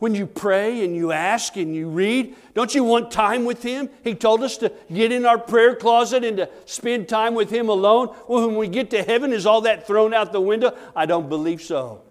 When 0.00 0.14
you 0.14 0.26
pray 0.26 0.84
and 0.84 0.96
you 0.96 1.12
ask 1.12 1.56
and 1.56 1.74
you 1.76 1.88
read? 1.88 2.34
Don't 2.54 2.74
you 2.74 2.82
want 2.82 3.12
time 3.12 3.44
with 3.44 3.62
Him? 3.62 3.88
He 4.02 4.14
told 4.14 4.42
us 4.42 4.56
to 4.56 4.72
get 4.92 5.12
in 5.12 5.24
our 5.24 5.38
prayer 5.38 5.76
closet 5.76 6.24
and 6.24 6.38
to 6.38 6.48
spend 6.64 7.08
time 7.08 7.34
with 7.34 7.50
Him 7.50 7.68
alone. 7.68 8.14
Well, 8.26 8.48
when 8.48 8.56
we 8.56 8.66
get 8.66 8.90
to 8.90 9.02
heaven, 9.02 9.32
is 9.32 9.46
all 9.46 9.60
that 9.62 9.86
thrown 9.86 10.12
out 10.12 10.32
the 10.32 10.40
window? 10.40 10.76
I 10.96 11.06
don't 11.06 11.28
believe 11.28 11.62
so. 11.62 12.02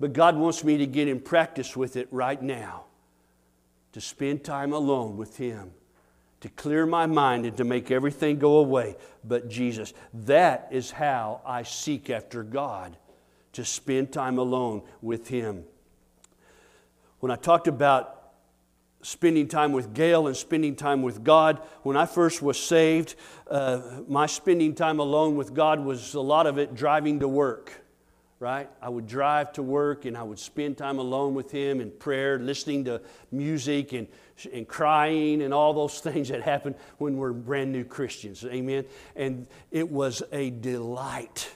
But 0.00 0.12
God 0.12 0.36
wants 0.36 0.64
me 0.64 0.78
to 0.78 0.86
get 0.86 1.08
in 1.08 1.20
practice 1.20 1.76
with 1.76 1.96
it 1.96 2.08
right 2.10 2.40
now, 2.40 2.84
to 3.92 4.00
spend 4.00 4.44
time 4.44 4.72
alone 4.72 5.16
with 5.16 5.36
Him, 5.36 5.72
to 6.42 6.48
clear 6.48 6.86
my 6.86 7.06
mind 7.06 7.44
and 7.44 7.56
to 7.56 7.64
make 7.64 7.90
everything 7.90 8.38
go 8.38 8.58
away 8.58 8.96
but 9.24 9.48
Jesus. 9.48 9.92
That 10.14 10.68
is 10.70 10.92
how 10.92 11.40
I 11.44 11.64
seek 11.64 12.08
after 12.08 12.44
God, 12.44 12.96
to 13.54 13.64
spend 13.64 14.12
time 14.12 14.38
alone 14.38 14.82
with 15.00 15.26
Him 15.26 15.64
when 17.22 17.30
I 17.30 17.36
talked 17.36 17.68
about 17.68 18.32
spending 19.02 19.46
time 19.46 19.70
with 19.70 19.94
Gail 19.94 20.26
and 20.26 20.36
spending 20.36 20.74
time 20.74 21.02
with 21.02 21.22
God, 21.22 21.60
when 21.84 21.96
I 21.96 22.04
first 22.04 22.42
was 22.42 22.58
saved, 22.58 23.14
uh, 23.48 24.00
my 24.08 24.26
spending 24.26 24.74
time 24.74 24.98
alone 24.98 25.36
with 25.36 25.54
God 25.54 25.78
was 25.78 26.14
a 26.14 26.20
lot 26.20 26.48
of 26.48 26.58
it 26.58 26.74
driving 26.74 27.20
to 27.20 27.28
work 27.28 27.78
right? 28.40 28.68
I 28.82 28.88
would 28.88 29.06
drive 29.06 29.52
to 29.52 29.62
work 29.62 30.04
and 30.04 30.16
I 30.16 30.24
would 30.24 30.40
spend 30.40 30.76
time 30.76 30.98
alone 30.98 31.32
with 31.32 31.52
him 31.52 31.80
in 31.80 31.92
prayer, 31.92 32.40
listening 32.40 32.86
to 32.86 33.00
music 33.30 33.92
and, 33.92 34.08
and 34.52 34.66
crying 34.66 35.42
and 35.42 35.54
all 35.54 35.72
those 35.72 36.00
things 36.00 36.28
that 36.30 36.42
happen 36.42 36.74
when 36.98 37.18
we're 37.18 37.32
brand 37.32 37.70
new 37.70 37.84
Christians. 37.84 38.44
Amen. 38.44 38.84
And 39.14 39.46
it 39.70 39.88
was 39.88 40.24
a 40.32 40.50
delight. 40.50 41.54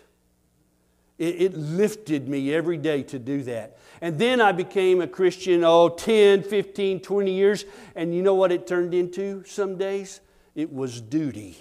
It, 1.19 1.43
it 1.43 1.57
lifted 1.57 2.29
me 2.29 2.53
every 2.55 2.77
day 2.77 3.03
to 3.05 3.19
do 3.19 3.43
that. 3.45 3.79
And 4.01 4.19
then 4.19 4.41
I 4.41 4.53
became 4.53 5.01
a 5.01 5.07
Christian, 5.07 5.64
oh, 5.64 5.89
10, 5.89 6.43
15, 6.43 7.01
20 7.01 7.33
years. 7.33 7.64
And 7.95 8.14
you 8.14 8.23
know 8.23 8.35
what 8.35 8.53
it 8.53 8.67
turned 8.67 8.93
into 8.93 9.43
some 9.45 9.79
days? 9.79 10.21
It 10.55 10.73
was 10.73 11.01
duty. 11.01 11.57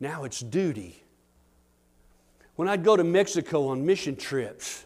Now 0.00 0.24
it's 0.24 0.40
duty. 0.40 1.02
When 2.56 2.68
I'd 2.68 2.84
go 2.84 2.96
to 2.96 3.04
Mexico 3.04 3.68
on 3.68 3.84
mission 3.84 4.16
trips, 4.16 4.84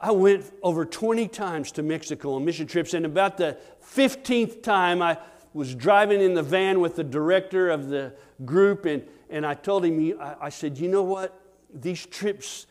I 0.00 0.10
went 0.10 0.44
over 0.62 0.84
20 0.84 1.28
times 1.28 1.72
to 1.72 1.82
Mexico 1.82 2.34
on 2.34 2.44
mission 2.44 2.66
trips, 2.66 2.92
and 2.92 3.06
about 3.06 3.38
the 3.38 3.56
15th 3.94 4.62
time, 4.62 5.00
I 5.00 5.16
was 5.54 5.74
driving 5.74 6.20
in 6.20 6.34
the 6.34 6.42
van 6.42 6.80
with 6.80 6.96
the 6.96 7.04
director 7.04 7.70
of 7.70 7.88
the 7.88 8.12
group, 8.44 8.84
and, 8.84 9.02
and 9.34 9.44
I 9.44 9.54
told 9.54 9.84
him, 9.84 10.16
I, 10.20 10.48
said, 10.48 10.78
You 10.78 10.86
know 10.86 11.02
what? 11.02 11.36
These 11.74 12.06
trips 12.06 12.68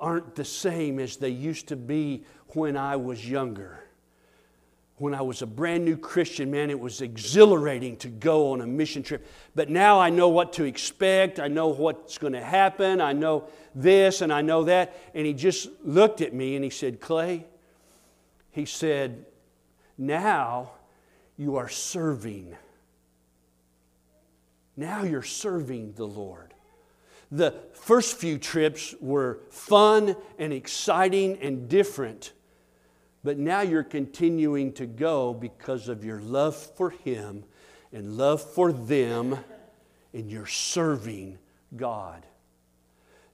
aren't 0.00 0.34
the 0.34 0.44
same 0.44 0.98
as 0.98 1.16
they 1.16 1.28
used 1.28 1.68
to 1.68 1.76
be 1.76 2.24
when 2.48 2.76
I 2.76 2.96
was 2.96 3.30
younger. 3.30 3.84
When 4.96 5.14
I 5.14 5.22
was 5.22 5.40
a 5.40 5.46
brand 5.46 5.84
new 5.84 5.96
Christian, 5.96 6.50
man, 6.50 6.68
it 6.68 6.80
was 6.80 7.00
exhilarating 7.00 7.96
to 7.98 8.08
go 8.08 8.50
on 8.50 8.60
a 8.60 8.66
mission 8.66 9.04
trip. 9.04 9.24
But 9.54 9.70
now 9.70 10.00
I 10.00 10.10
know 10.10 10.28
what 10.28 10.52
to 10.54 10.64
expect. 10.64 11.38
I 11.38 11.46
know 11.46 11.68
what's 11.68 12.18
going 12.18 12.32
to 12.32 12.42
happen. 12.42 13.00
I 13.00 13.12
know 13.12 13.44
this 13.76 14.20
and 14.20 14.32
I 14.32 14.42
know 14.42 14.64
that. 14.64 14.96
And 15.14 15.24
he 15.24 15.32
just 15.32 15.68
looked 15.84 16.22
at 16.22 16.34
me 16.34 16.56
and 16.56 16.64
he 16.64 16.70
said, 16.70 16.98
Clay, 16.98 17.46
he 18.50 18.64
said, 18.64 19.26
now 19.96 20.72
you 21.36 21.54
are 21.54 21.68
serving. 21.68 22.56
Now 24.80 25.02
you're 25.02 25.20
serving 25.20 25.92
the 25.92 26.06
Lord. 26.06 26.54
The 27.30 27.54
first 27.74 28.16
few 28.16 28.38
trips 28.38 28.94
were 28.98 29.40
fun 29.50 30.16
and 30.38 30.54
exciting 30.54 31.38
and 31.42 31.68
different, 31.68 32.32
but 33.22 33.36
now 33.36 33.60
you're 33.60 33.82
continuing 33.82 34.72
to 34.72 34.86
go 34.86 35.34
because 35.34 35.88
of 35.88 36.02
your 36.02 36.18
love 36.18 36.56
for 36.56 36.88
Him 36.88 37.44
and 37.92 38.16
love 38.16 38.40
for 38.40 38.72
them, 38.72 39.36
and 40.14 40.30
you're 40.30 40.46
serving 40.46 41.36
God. 41.76 42.24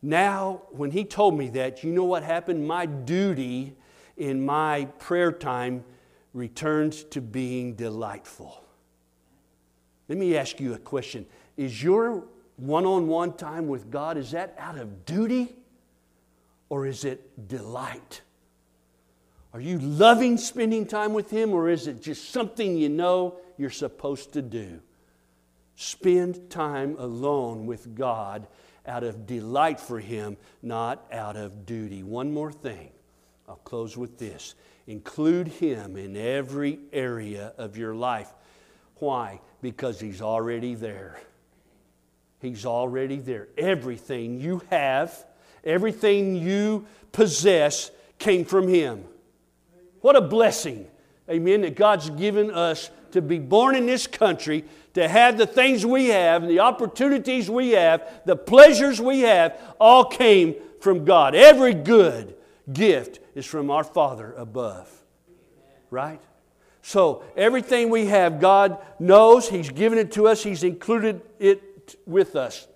Now, 0.02 0.62
when 0.72 0.90
He 0.90 1.04
told 1.04 1.38
me 1.38 1.48
that, 1.50 1.84
you 1.84 1.92
know 1.92 2.04
what 2.04 2.24
happened? 2.24 2.66
My 2.66 2.86
duty 2.86 3.76
in 4.16 4.44
my 4.44 4.86
prayer 4.98 5.30
time 5.30 5.84
returned 6.34 7.08
to 7.12 7.20
being 7.20 7.76
delightful. 7.76 8.65
Let 10.08 10.18
me 10.18 10.36
ask 10.36 10.60
you 10.60 10.74
a 10.74 10.78
question. 10.78 11.26
Is 11.56 11.82
your 11.82 12.24
one-on-one 12.56 13.34
time 13.34 13.68
with 13.68 13.90
God 13.90 14.16
is 14.16 14.30
that 14.30 14.54
out 14.58 14.78
of 14.78 15.04
duty 15.04 15.54
or 16.68 16.86
is 16.86 17.04
it 17.04 17.48
delight? 17.48 18.22
Are 19.52 19.60
you 19.60 19.78
loving 19.78 20.36
spending 20.36 20.86
time 20.86 21.12
with 21.12 21.30
him 21.30 21.52
or 21.52 21.68
is 21.68 21.86
it 21.86 22.02
just 22.02 22.30
something 22.30 22.76
you 22.76 22.88
know 22.88 23.36
you're 23.56 23.70
supposed 23.70 24.32
to 24.34 24.42
do? 24.42 24.80
Spend 25.76 26.50
time 26.50 26.96
alone 26.98 27.66
with 27.66 27.94
God 27.94 28.46
out 28.86 29.02
of 29.02 29.26
delight 29.26 29.80
for 29.80 29.98
him, 29.98 30.36
not 30.62 31.04
out 31.12 31.36
of 31.36 31.66
duty. 31.66 32.02
One 32.02 32.32
more 32.32 32.52
thing. 32.52 32.90
I'll 33.48 33.56
close 33.56 33.96
with 33.96 34.18
this. 34.18 34.54
Include 34.86 35.48
Him 35.48 35.96
in 35.96 36.16
every 36.16 36.78
area 36.92 37.52
of 37.58 37.76
your 37.76 37.94
life. 37.94 38.32
Why? 38.96 39.40
Because 39.62 40.00
He's 40.00 40.22
already 40.22 40.74
there. 40.74 41.20
He's 42.40 42.66
already 42.66 43.18
there. 43.18 43.48
Everything 43.56 44.40
you 44.40 44.62
have, 44.70 45.26
everything 45.64 46.36
you 46.36 46.86
possess 47.12 47.90
came 48.18 48.44
from 48.44 48.68
Him. 48.68 49.04
What 50.00 50.16
a 50.16 50.20
blessing, 50.20 50.86
amen, 51.28 51.62
that 51.62 51.76
God's 51.76 52.10
given 52.10 52.50
us 52.50 52.90
to 53.12 53.22
be 53.22 53.38
born 53.38 53.74
in 53.74 53.86
this 53.86 54.06
country, 54.06 54.64
to 54.94 55.08
have 55.08 55.38
the 55.38 55.46
things 55.46 55.84
we 55.84 56.08
have, 56.08 56.42
and 56.42 56.50
the 56.50 56.60
opportunities 56.60 57.50
we 57.50 57.70
have, 57.70 58.08
the 58.24 58.36
pleasures 58.36 59.00
we 59.00 59.20
have, 59.20 59.58
all 59.80 60.04
came 60.04 60.54
from 60.80 61.04
God. 61.04 61.34
Every 61.34 61.74
good 61.74 62.36
gift 62.72 63.20
is 63.34 63.46
from 63.46 63.70
our 63.70 63.84
Father 63.84 64.32
above. 64.36 64.90
Right? 65.90 66.20
So, 66.86 67.24
everything 67.36 67.90
we 67.90 68.06
have, 68.06 68.38
God 68.38 68.78
knows. 69.00 69.48
He's 69.48 69.70
given 69.70 69.98
it 69.98 70.12
to 70.12 70.28
us, 70.28 70.44
He's 70.44 70.62
included 70.62 71.20
it 71.40 71.96
with 72.06 72.36
us. 72.36 72.68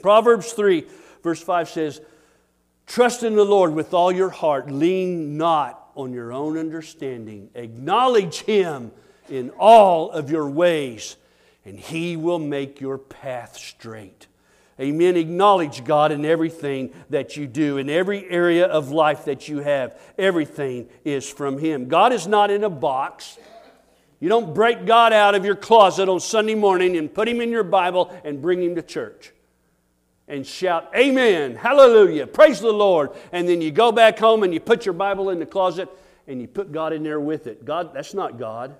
Proverbs 0.00 0.54
3, 0.54 0.86
verse 1.22 1.42
5 1.42 1.68
says, 1.68 2.00
Trust 2.86 3.22
in 3.22 3.36
the 3.36 3.44
Lord 3.44 3.74
with 3.74 3.92
all 3.92 4.10
your 4.10 4.30
heart, 4.30 4.70
lean 4.70 5.36
not 5.36 5.90
on 5.94 6.14
your 6.14 6.32
own 6.32 6.56
understanding. 6.56 7.50
Acknowledge 7.54 8.40
Him 8.40 8.92
in 9.28 9.50
all 9.58 10.10
of 10.10 10.30
your 10.30 10.48
ways, 10.48 11.16
and 11.66 11.78
He 11.78 12.16
will 12.16 12.38
make 12.38 12.80
your 12.80 12.96
path 12.96 13.58
straight. 13.58 14.26
Amen. 14.80 15.16
Acknowledge 15.16 15.84
God 15.84 16.10
in 16.10 16.24
everything 16.24 16.92
that 17.10 17.36
you 17.36 17.46
do, 17.46 17.78
in 17.78 17.88
every 17.88 18.28
area 18.28 18.66
of 18.66 18.90
life 18.90 19.24
that 19.26 19.48
you 19.48 19.58
have. 19.58 20.00
Everything 20.18 20.88
is 21.04 21.28
from 21.28 21.58
Him. 21.58 21.86
God 21.88 22.12
is 22.12 22.26
not 22.26 22.50
in 22.50 22.64
a 22.64 22.70
box. 22.70 23.38
You 24.20 24.28
don't 24.28 24.54
break 24.54 24.86
God 24.86 25.12
out 25.12 25.34
of 25.34 25.44
your 25.44 25.54
closet 25.54 26.08
on 26.08 26.18
Sunday 26.18 26.54
morning 26.54 26.96
and 26.96 27.12
put 27.12 27.28
Him 27.28 27.40
in 27.40 27.50
your 27.50 27.64
Bible 27.64 28.12
and 28.24 28.42
bring 28.42 28.62
Him 28.62 28.74
to 28.74 28.82
church 28.82 29.32
and 30.28 30.46
shout, 30.46 30.90
Amen, 30.96 31.54
Hallelujah, 31.54 32.26
praise 32.26 32.60
the 32.60 32.72
Lord. 32.72 33.10
And 33.32 33.48
then 33.48 33.60
you 33.60 33.70
go 33.70 33.92
back 33.92 34.18
home 34.18 34.42
and 34.42 34.54
you 34.54 34.60
put 34.60 34.86
your 34.86 34.94
Bible 34.94 35.30
in 35.30 35.38
the 35.38 35.46
closet 35.46 35.88
and 36.26 36.40
you 36.40 36.48
put 36.48 36.72
God 36.72 36.92
in 36.92 37.02
there 37.02 37.20
with 37.20 37.46
it. 37.46 37.64
God, 37.64 37.92
that's 37.94 38.14
not 38.14 38.38
God. 38.38 38.74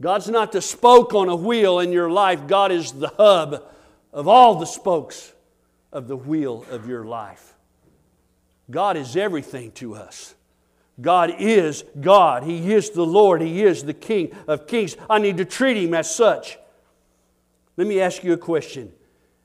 God's 0.00 0.30
not 0.30 0.52
the 0.52 0.62
spoke 0.62 1.12
on 1.12 1.28
a 1.28 1.36
wheel 1.36 1.80
in 1.80 1.92
your 1.92 2.10
life, 2.10 2.46
God 2.46 2.72
is 2.72 2.92
the 2.92 3.08
hub 3.08 3.64
of 4.12 4.28
all 4.28 4.56
the 4.56 4.66
spokes 4.66 5.32
of 5.92 6.08
the 6.08 6.16
wheel 6.16 6.64
of 6.70 6.88
your 6.88 7.04
life. 7.04 7.54
God 8.70 8.96
is 8.96 9.16
everything 9.16 9.72
to 9.72 9.94
us. 9.94 10.34
God 11.00 11.34
is 11.38 11.84
God. 12.00 12.44
He 12.44 12.72
is 12.72 12.90
the 12.90 13.06
Lord. 13.06 13.40
He 13.40 13.62
is 13.62 13.84
the 13.84 13.94
King 13.94 14.36
of 14.46 14.66
kings. 14.66 14.96
I 15.08 15.18
need 15.18 15.38
to 15.38 15.44
treat 15.44 15.76
Him 15.76 15.94
as 15.94 16.14
such. 16.14 16.58
Let 17.76 17.86
me 17.86 18.00
ask 18.00 18.22
you 18.22 18.32
a 18.32 18.38
question 18.38 18.92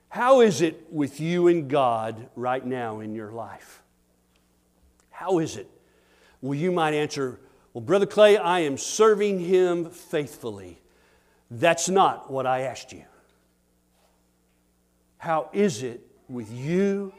How 0.10 0.42
is 0.42 0.62
it 0.62 0.88
with 0.92 1.20
you 1.20 1.48
and 1.48 1.70
God 1.70 2.30
right 2.36 2.66
now 2.66 3.00
in 3.00 3.16
your 3.16 3.32
life? 3.32 3.82
How 5.10 5.40
is 5.40 5.56
it? 5.56 5.70
Well, 6.42 6.56
you 6.56 6.72
might 6.72 6.94
answer, 6.94 7.40
Well, 7.74 7.82
Brother 7.82 8.06
Clay, 8.06 8.38
I 8.38 8.62
am 8.62 8.78
serving 8.78 9.40
Him 9.40 9.90
faithfully. 9.90 10.82
That's 11.50 11.88
not 11.88 12.30
what 12.30 12.46
I 12.46 12.62
asked 12.62 12.92
you. 12.92 13.06
How 15.26 15.50
is 15.54 15.82
it 15.82 16.06
with 16.30 16.52
you 16.54 17.12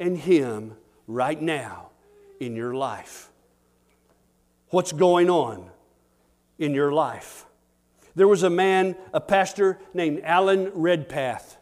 and 0.00 0.18
Him 0.18 0.76
right 1.06 1.40
now 1.40 1.90
in 2.40 2.56
your 2.56 2.74
life? 2.74 3.30
What's 4.70 4.90
going 4.90 5.30
on 5.30 5.70
in 6.58 6.74
your 6.74 6.90
life? 6.90 7.46
There 8.16 8.26
was 8.26 8.42
a 8.42 8.50
man, 8.50 8.96
a 9.14 9.20
pastor 9.20 9.78
named 9.94 10.22
Alan 10.24 10.72
Redpath, 10.74 11.56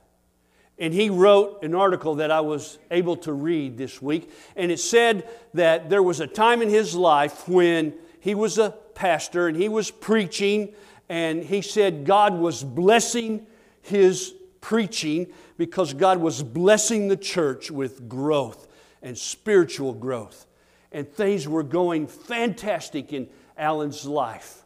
and 0.78 0.94
he 0.94 1.10
wrote 1.10 1.62
an 1.62 1.74
article 1.74 2.14
that 2.14 2.30
I 2.30 2.40
was 2.40 2.78
able 2.90 3.18
to 3.18 3.34
read 3.34 3.76
this 3.76 4.00
week. 4.00 4.30
And 4.56 4.72
it 4.72 4.80
said 4.80 5.28
that 5.52 5.90
there 5.90 6.02
was 6.02 6.18
a 6.20 6.26
time 6.26 6.62
in 6.62 6.70
his 6.70 6.94
life 6.94 7.46
when 7.46 7.92
he 8.20 8.34
was 8.34 8.56
a 8.56 8.70
pastor 8.94 9.48
and 9.48 9.56
he 9.58 9.68
was 9.68 9.90
preaching, 9.90 10.72
and 11.10 11.44
he 11.44 11.60
said 11.60 12.06
God 12.06 12.32
was 12.38 12.64
blessing 12.64 13.46
his 13.82 14.32
preaching 14.62 15.26
because 15.60 15.92
God 15.92 16.22
was 16.22 16.42
blessing 16.42 17.08
the 17.08 17.18
church 17.18 17.70
with 17.70 18.08
growth 18.08 18.66
and 19.02 19.18
spiritual 19.18 19.92
growth. 19.92 20.46
And 20.90 21.06
things 21.06 21.46
were 21.46 21.62
going 21.62 22.06
fantastic 22.06 23.12
in 23.12 23.28
Alan's 23.58 24.06
life. 24.06 24.64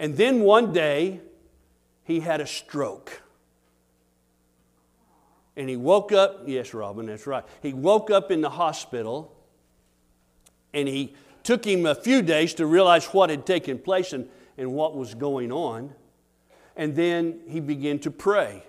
And 0.00 0.16
then 0.16 0.40
one 0.40 0.72
day, 0.72 1.20
he 2.02 2.18
had 2.18 2.40
a 2.40 2.46
stroke. 2.48 3.22
And 5.56 5.68
he 5.68 5.76
woke 5.76 6.10
up, 6.10 6.42
yes, 6.46 6.74
Robin, 6.74 7.06
that's 7.06 7.28
right. 7.28 7.44
He 7.62 7.72
woke 7.72 8.10
up 8.10 8.32
in 8.32 8.40
the 8.40 8.50
hospital 8.50 9.32
and 10.74 10.88
he 10.88 11.14
took 11.44 11.64
him 11.64 11.86
a 11.86 11.94
few 11.94 12.20
days 12.20 12.52
to 12.54 12.66
realize 12.66 13.06
what 13.06 13.30
had 13.30 13.46
taken 13.46 13.78
place 13.78 14.12
and, 14.12 14.28
and 14.58 14.72
what 14.72 14.96
was 14.96 15.14
going 15.14 15.52
on. 15.52 15.94
And 16.74 16.96
then 16.96 17.42
he 17.46 17.60
began 17.60 18.00
to 18.00 18.10
pray. 18.10 18.64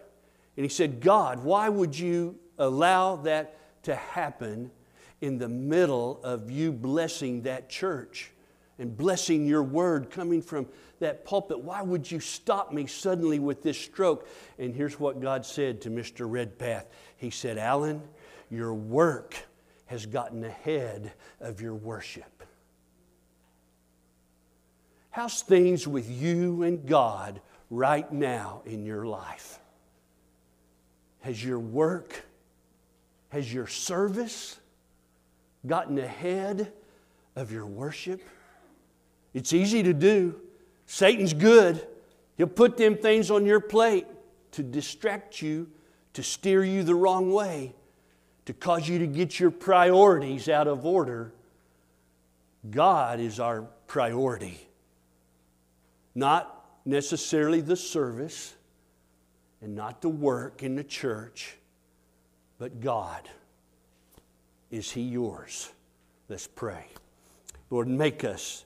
And 0.57 0.65
he 0.65 0.69
said, 0.69 0.99
God, 0.99 1.43
why 1.43 1.69
would 1.69 1.97
you 1.97 2.35
allow 2.57 3.15
that 3.17 3.83
to 3.83 3.95
happen 3.95 4.71
in 5.21 5.37
the 5.37 5.47
middle 5.47 6.19
of 6.23 6.51
you 6.51 6.71
blessing 6.71 7.43
that 7.43 7.69
church 7.69 8.31
and 8.79 8.95
blessing 8.95 9.47
your 9.47 9.63
word 9.63 10.09
coming 10.09 10.41
from 10.41 10.67
that 10.99 11.25
pulpit. 11.25 11.59
Why 11.59 11.81
would 11.81 12.09
you 12.09 12.19
stop 12.19 12.71
me 12.71 12.85
suddenly 12.85 13.39
with 13.39 13.63
this 13.63 13.79
stroke? 13.79 14.27
And 14.59 14.75
here's 14.75 14.99
what 14.99 15.21
God 15.21 15.45
said 15.45 15.81
to 15.81 15.89
Mr. 15.89 16.29
Redpath 16.29 16.87
He 17.17 17.29
said, 17.29 17.57
Alan, 17.57 18.01
your 18.49 18.73
work 18.73 19.35
has 19.87 20.05
gotten 20.05 20.43
ahead 20.43 21.13
of 21.39 21.61
your 21.61 21.75
worship. 21.75 22.43
How's 25.11 25.41
things 25.41 25.87
with 25.87 26.09
you 26.09 26.61
and 26.61 26.85
God 26.85 27.41
right 27.71 28.11
now 28.11 28.61
in 28.65 28.85
your 28.85 29.05
life? 29.05 29.59
Has 31.27 31.43
your 31.43 31.59
work, 31.59 32.23
has 33.31 33.53
your 33.53 33.67
service 33.67 34.57
gotten 35.65 35.99
ahead 35.99 36.71
of 37.35 37.51
your 37.51 37.65
worship? 37.65 38.21
It's 39.33 39.51
easy 39.51 39.83
to 39.83 39.93
do. 39.93 40.39
Satan's 40.85 41.33
good. 41.33 41.85
He'll 42.37 42.47
put 42.47 42.77
them 42.77 42.95
things 42.95 43.29
on 43.29 43.45
your 43.45 43.59
plate 43.59 44.07
to 44.53 44.63
distract 44.63 45.41
you, 45.41 45.67
to 46.13 46.23
steer 46.23 46.63
you 46.63 46.83
the 46.83 46.95
wrong 46.95 47.33
way, 47.33 47.75
to 48.45 48.53
cause 48.53 48.87
you 48.87 48.97
to 48.99 49.07
get 49.07 49.37
your 49.37 49.51
priorities 49.51 50.47
out 50.47 50.69
of 50.69 50.85
order. 50.85 51.33
God 52.71 53.19
is 53.19 53.37
our 53.37 53.63
priority, 53.87 54.65
not 56.15 56.69
necessarily 56.85 57.59
the 57.59 57.75
service 57.75 58.53
and 59.61 59.75
not 59.75 60.01
the 60.01 60.09
work 60.09 60.63
in 60.63 60.75
the 60.75 60.83
church, 60.83 61.57
but 62.59 62.81
God. 62.81 63.27
Is 64.69 64.91
He 64.91 65.01
yours? 65.01 65.71
Let's 66.29 66.47
pray. 66.47 66.85
Lord, 67.69 67.87
make 67.87 68.23
us 68.23 68.65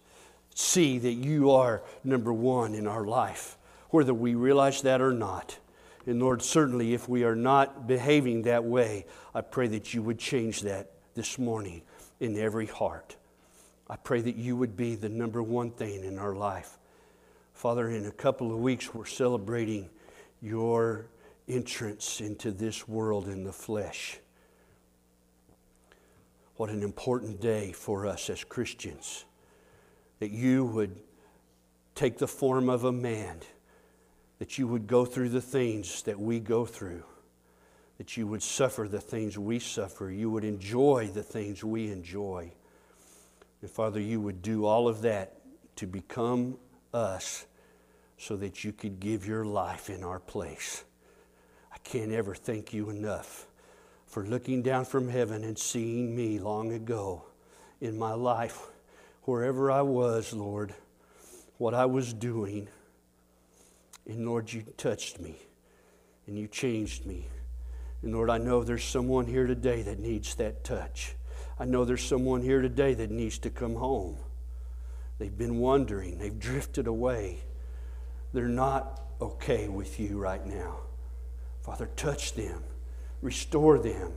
see 0.55 0.97
that 0.99 1.13
you 1.13 1.51
are 1.51 1.81
number 2.03 2.33
one 2.33 2.73
in 2.73 2.87
our 2.87 3.05
life, 3.05 3.57
whether 3.89 4.13
we 4.13 4.35
realize 4.35 4.81
that 4.81 5.01
or 5.01 5.13
not. 5.13 5.57
And 6.05 6.19
Lord, 6.19 6.41
certainly 6.41 6.93
if 6.93 7.07
we 7.07 7.23
are 7.23 7.35
not 7.35 7.87
behaving 7.87 8.43
that 8.43 8.63
way, 8.63 9.05
I 9.33 9.41
pray 9.41 9.67
that 9.67 9.93
you 9.93 10.01
would 10.01 10.17
change 10.19 10.61
that 10.61 10.91
this 11.13 11.37
morning 11.37 11.83
in 12.19 12.37
every 12.37 12.65
heart. 12.65 13.15
I 13.87 13.95
pray 13.97 14.21
that 14.21 14.35
you 14.35 14.55
would 14.55 14.75
be 14.75 14.95
the 14.95 15.09
number 15.09 15.43
one 15.43 15.71
thing 15.71 16.03
in 16.03 16.17
our 16.17 16.33
life. 16.33 16.77
Father, 17.53 17.89
in 17.89 18.05
a 18.05 18.11
couple 18.11 18.51
of 18.51 18.59
weeks, 18.59 18.93
we're 18.93 19.05
celebrating 19.05 19.89
your 20.41 21.07
entrance 21.47 22.21
into 22.21 22.51
this 22.51 22.87
world 22.87 23.27
in 23.27 23.43
the 23.43 23.53
flesh. 23.53 24.19
What 26.55 26.69
an 26.69 26.83
important 26.83 27.41
day 27.41 27.71
for 27.71 28.05
us 28.05 28.29
as 28.29 28.43
Christians 28.43 29.25
that 30.19 30.31
you 30.31 30.65
would 30.65 30.95
take 31.95 32.17
the 32.19 32.27
form 32.27 32.69
of 32.69 32.83
a 32.83 32.91
man, 32.91 33.39
that 34.39 34.57
you 34.57 34.67
would 34.67 34.87
go 34.87 35.03
through 35.03 35.29
the 35.29 35.41
things 35.41 36.03
that 36.03 36.19
we 36.19 36.39
go 36.39 36.65
through, 36.65 37.03
that 37.97 38.15
you 38.17 38.27
would 38.27 38.43
suffer 38.43 38.87
the 38.87 39.01
things 39.01 39.37
we 39.37 39.57
suffer, 39.59 40.11
you 40.11 40.29
would 40.29 40.43
enjoy 40.43 41.09
the 41.11 41.23
things 41.23 41.63
we 41.63 41.91
enjoy. 41.91 42.51
And 43.61 43.69
Father, 43.69 43.99
you 43.99 44.21
would 44.21 44.41
do 44.41 44.65
all 44.65 44.87
of 44.87 45.01
that 45.01 45.41
to 45.77 45.87
become 45.87 46.57
us 46.93 47.45
so 48.22 48.36
that 48.36 48.63
you 48.63 48.72
could 48.72 48.99
give 48.99 49.26
your 49.26 49.43
life 49.43 49.89
in 49.89 50.03
our 50.03 50.19
place. 50.19 50.84
I 51.74 51.80
can't 51.80 52.11
ever 52.11 52.36
thank 52.36 52.72
you 52.72 52.91
enough 52.91 53.47
for 54.05 54.24
looking 54.24 54.61
down 54.61 54.86
from 54.86 55.09
heaven 55.09 55.43
and 55.43 55.57
seeing 55.57 56.15
me 56.15 56.38
long 56.38 56.72
ago 56.72 57.26
in 57.82 57.97
my 57.97 58.13
life 58.13 58.67
wherever 59.24 59.72
I 59.72 59.82
was, 59.82 60.34
Lord, 60.34 60.76
what 61.57 61.74
I 61.74 61.88
was 61.88 62.13
doing. 62.13 62.67
And 64.07 64.28
Lord, 64.28 64.53
you 64.53 64.65
touched 64.78 65.19
me 65.19 65.38
and 66.28 66.38
you 66.38 66.47
changed 66.47 67.07
me. 67.07 67.26
And 68.03 68.13
Lord, 68.13 68.30
I 68.30 68.38
know 68.38 68.63
there's 68.63 68.84
someone 68.84 69.26
here 69.26 69.47
today 69.47 69.82
that 69.82 69.97
needs 69.97 70.36
that 70.36 70.63
touch. 70.63 71.15
I 71.59 71.65
know 71.65 71.86
there's 71.86 72.05
someone 72.05 72.43
here 72.43 72.61
today 72.61 72.93
that 72.93 73.09
needs 73.09 73.39
to 73.39 73.49
come 73.49 73.74
home. 73.74 74.17
They've 75.17 75.36
been 75.36 75.57
wandering, 75.57 76.19
they've 76.19 76.38
drifted 76.38 76.86
away. 76.86 77.39
They're 78.34 78.47
not 78.47 79.01
okay 79.21 79.67
with 79.67 79.99
you 79.99 80.17
right 80.17 80.45
now. 80.45 80.77
Father, 81.61 81.89
touch 81.95 82.34
them, 82.34 82.63
restore 83.21 83.77
them, 83.77 84.13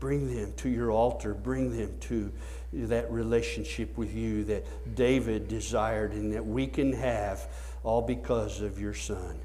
bring 0.00 0.34
them 0.34 0.52
to 0.58 0.68
your 0.68 0.90
altar, 0.90 1.32
bring 1.32 1.76
them 1.76 1.94
to 2.00 2.30
that 2.72 3.10
relationship 3.10 3.96
with 3.96 4.14
you 4.14 4.44
that 4.44 4.94
David 4.94 5.48
desired 5.48 6.12
and 6.12 6.32
that 6.34 6.44
we 6.44 6.66
can 6.66 6.92
have 6.92 7.48
all 7.82 8.02
because 8.02 8.60
of 8.60 8.78
your 8.78 8.94
Son. 8.94 9.38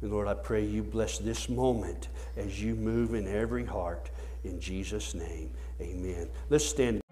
And 0.00 0.12
Lord, 0.12 0.28
I 0.28 0.34
pray 0.34 0.64
you 0.64 0.82
bless 0.82 1.18
this 1.18 1.48
moment 1.48 2.08
as 2.36 2.62
you 2.62 2.74
move 2.74 3.14
in 3.14 3.26
every 3.26 3.64
heart. 3.64 4.10
In 4.44 4.60
Jesus' 4.60 5.14
name, 5.14 5.50
amen. 5.80 6.28
Let's 6.48 6.64
stand. 6.64 7.02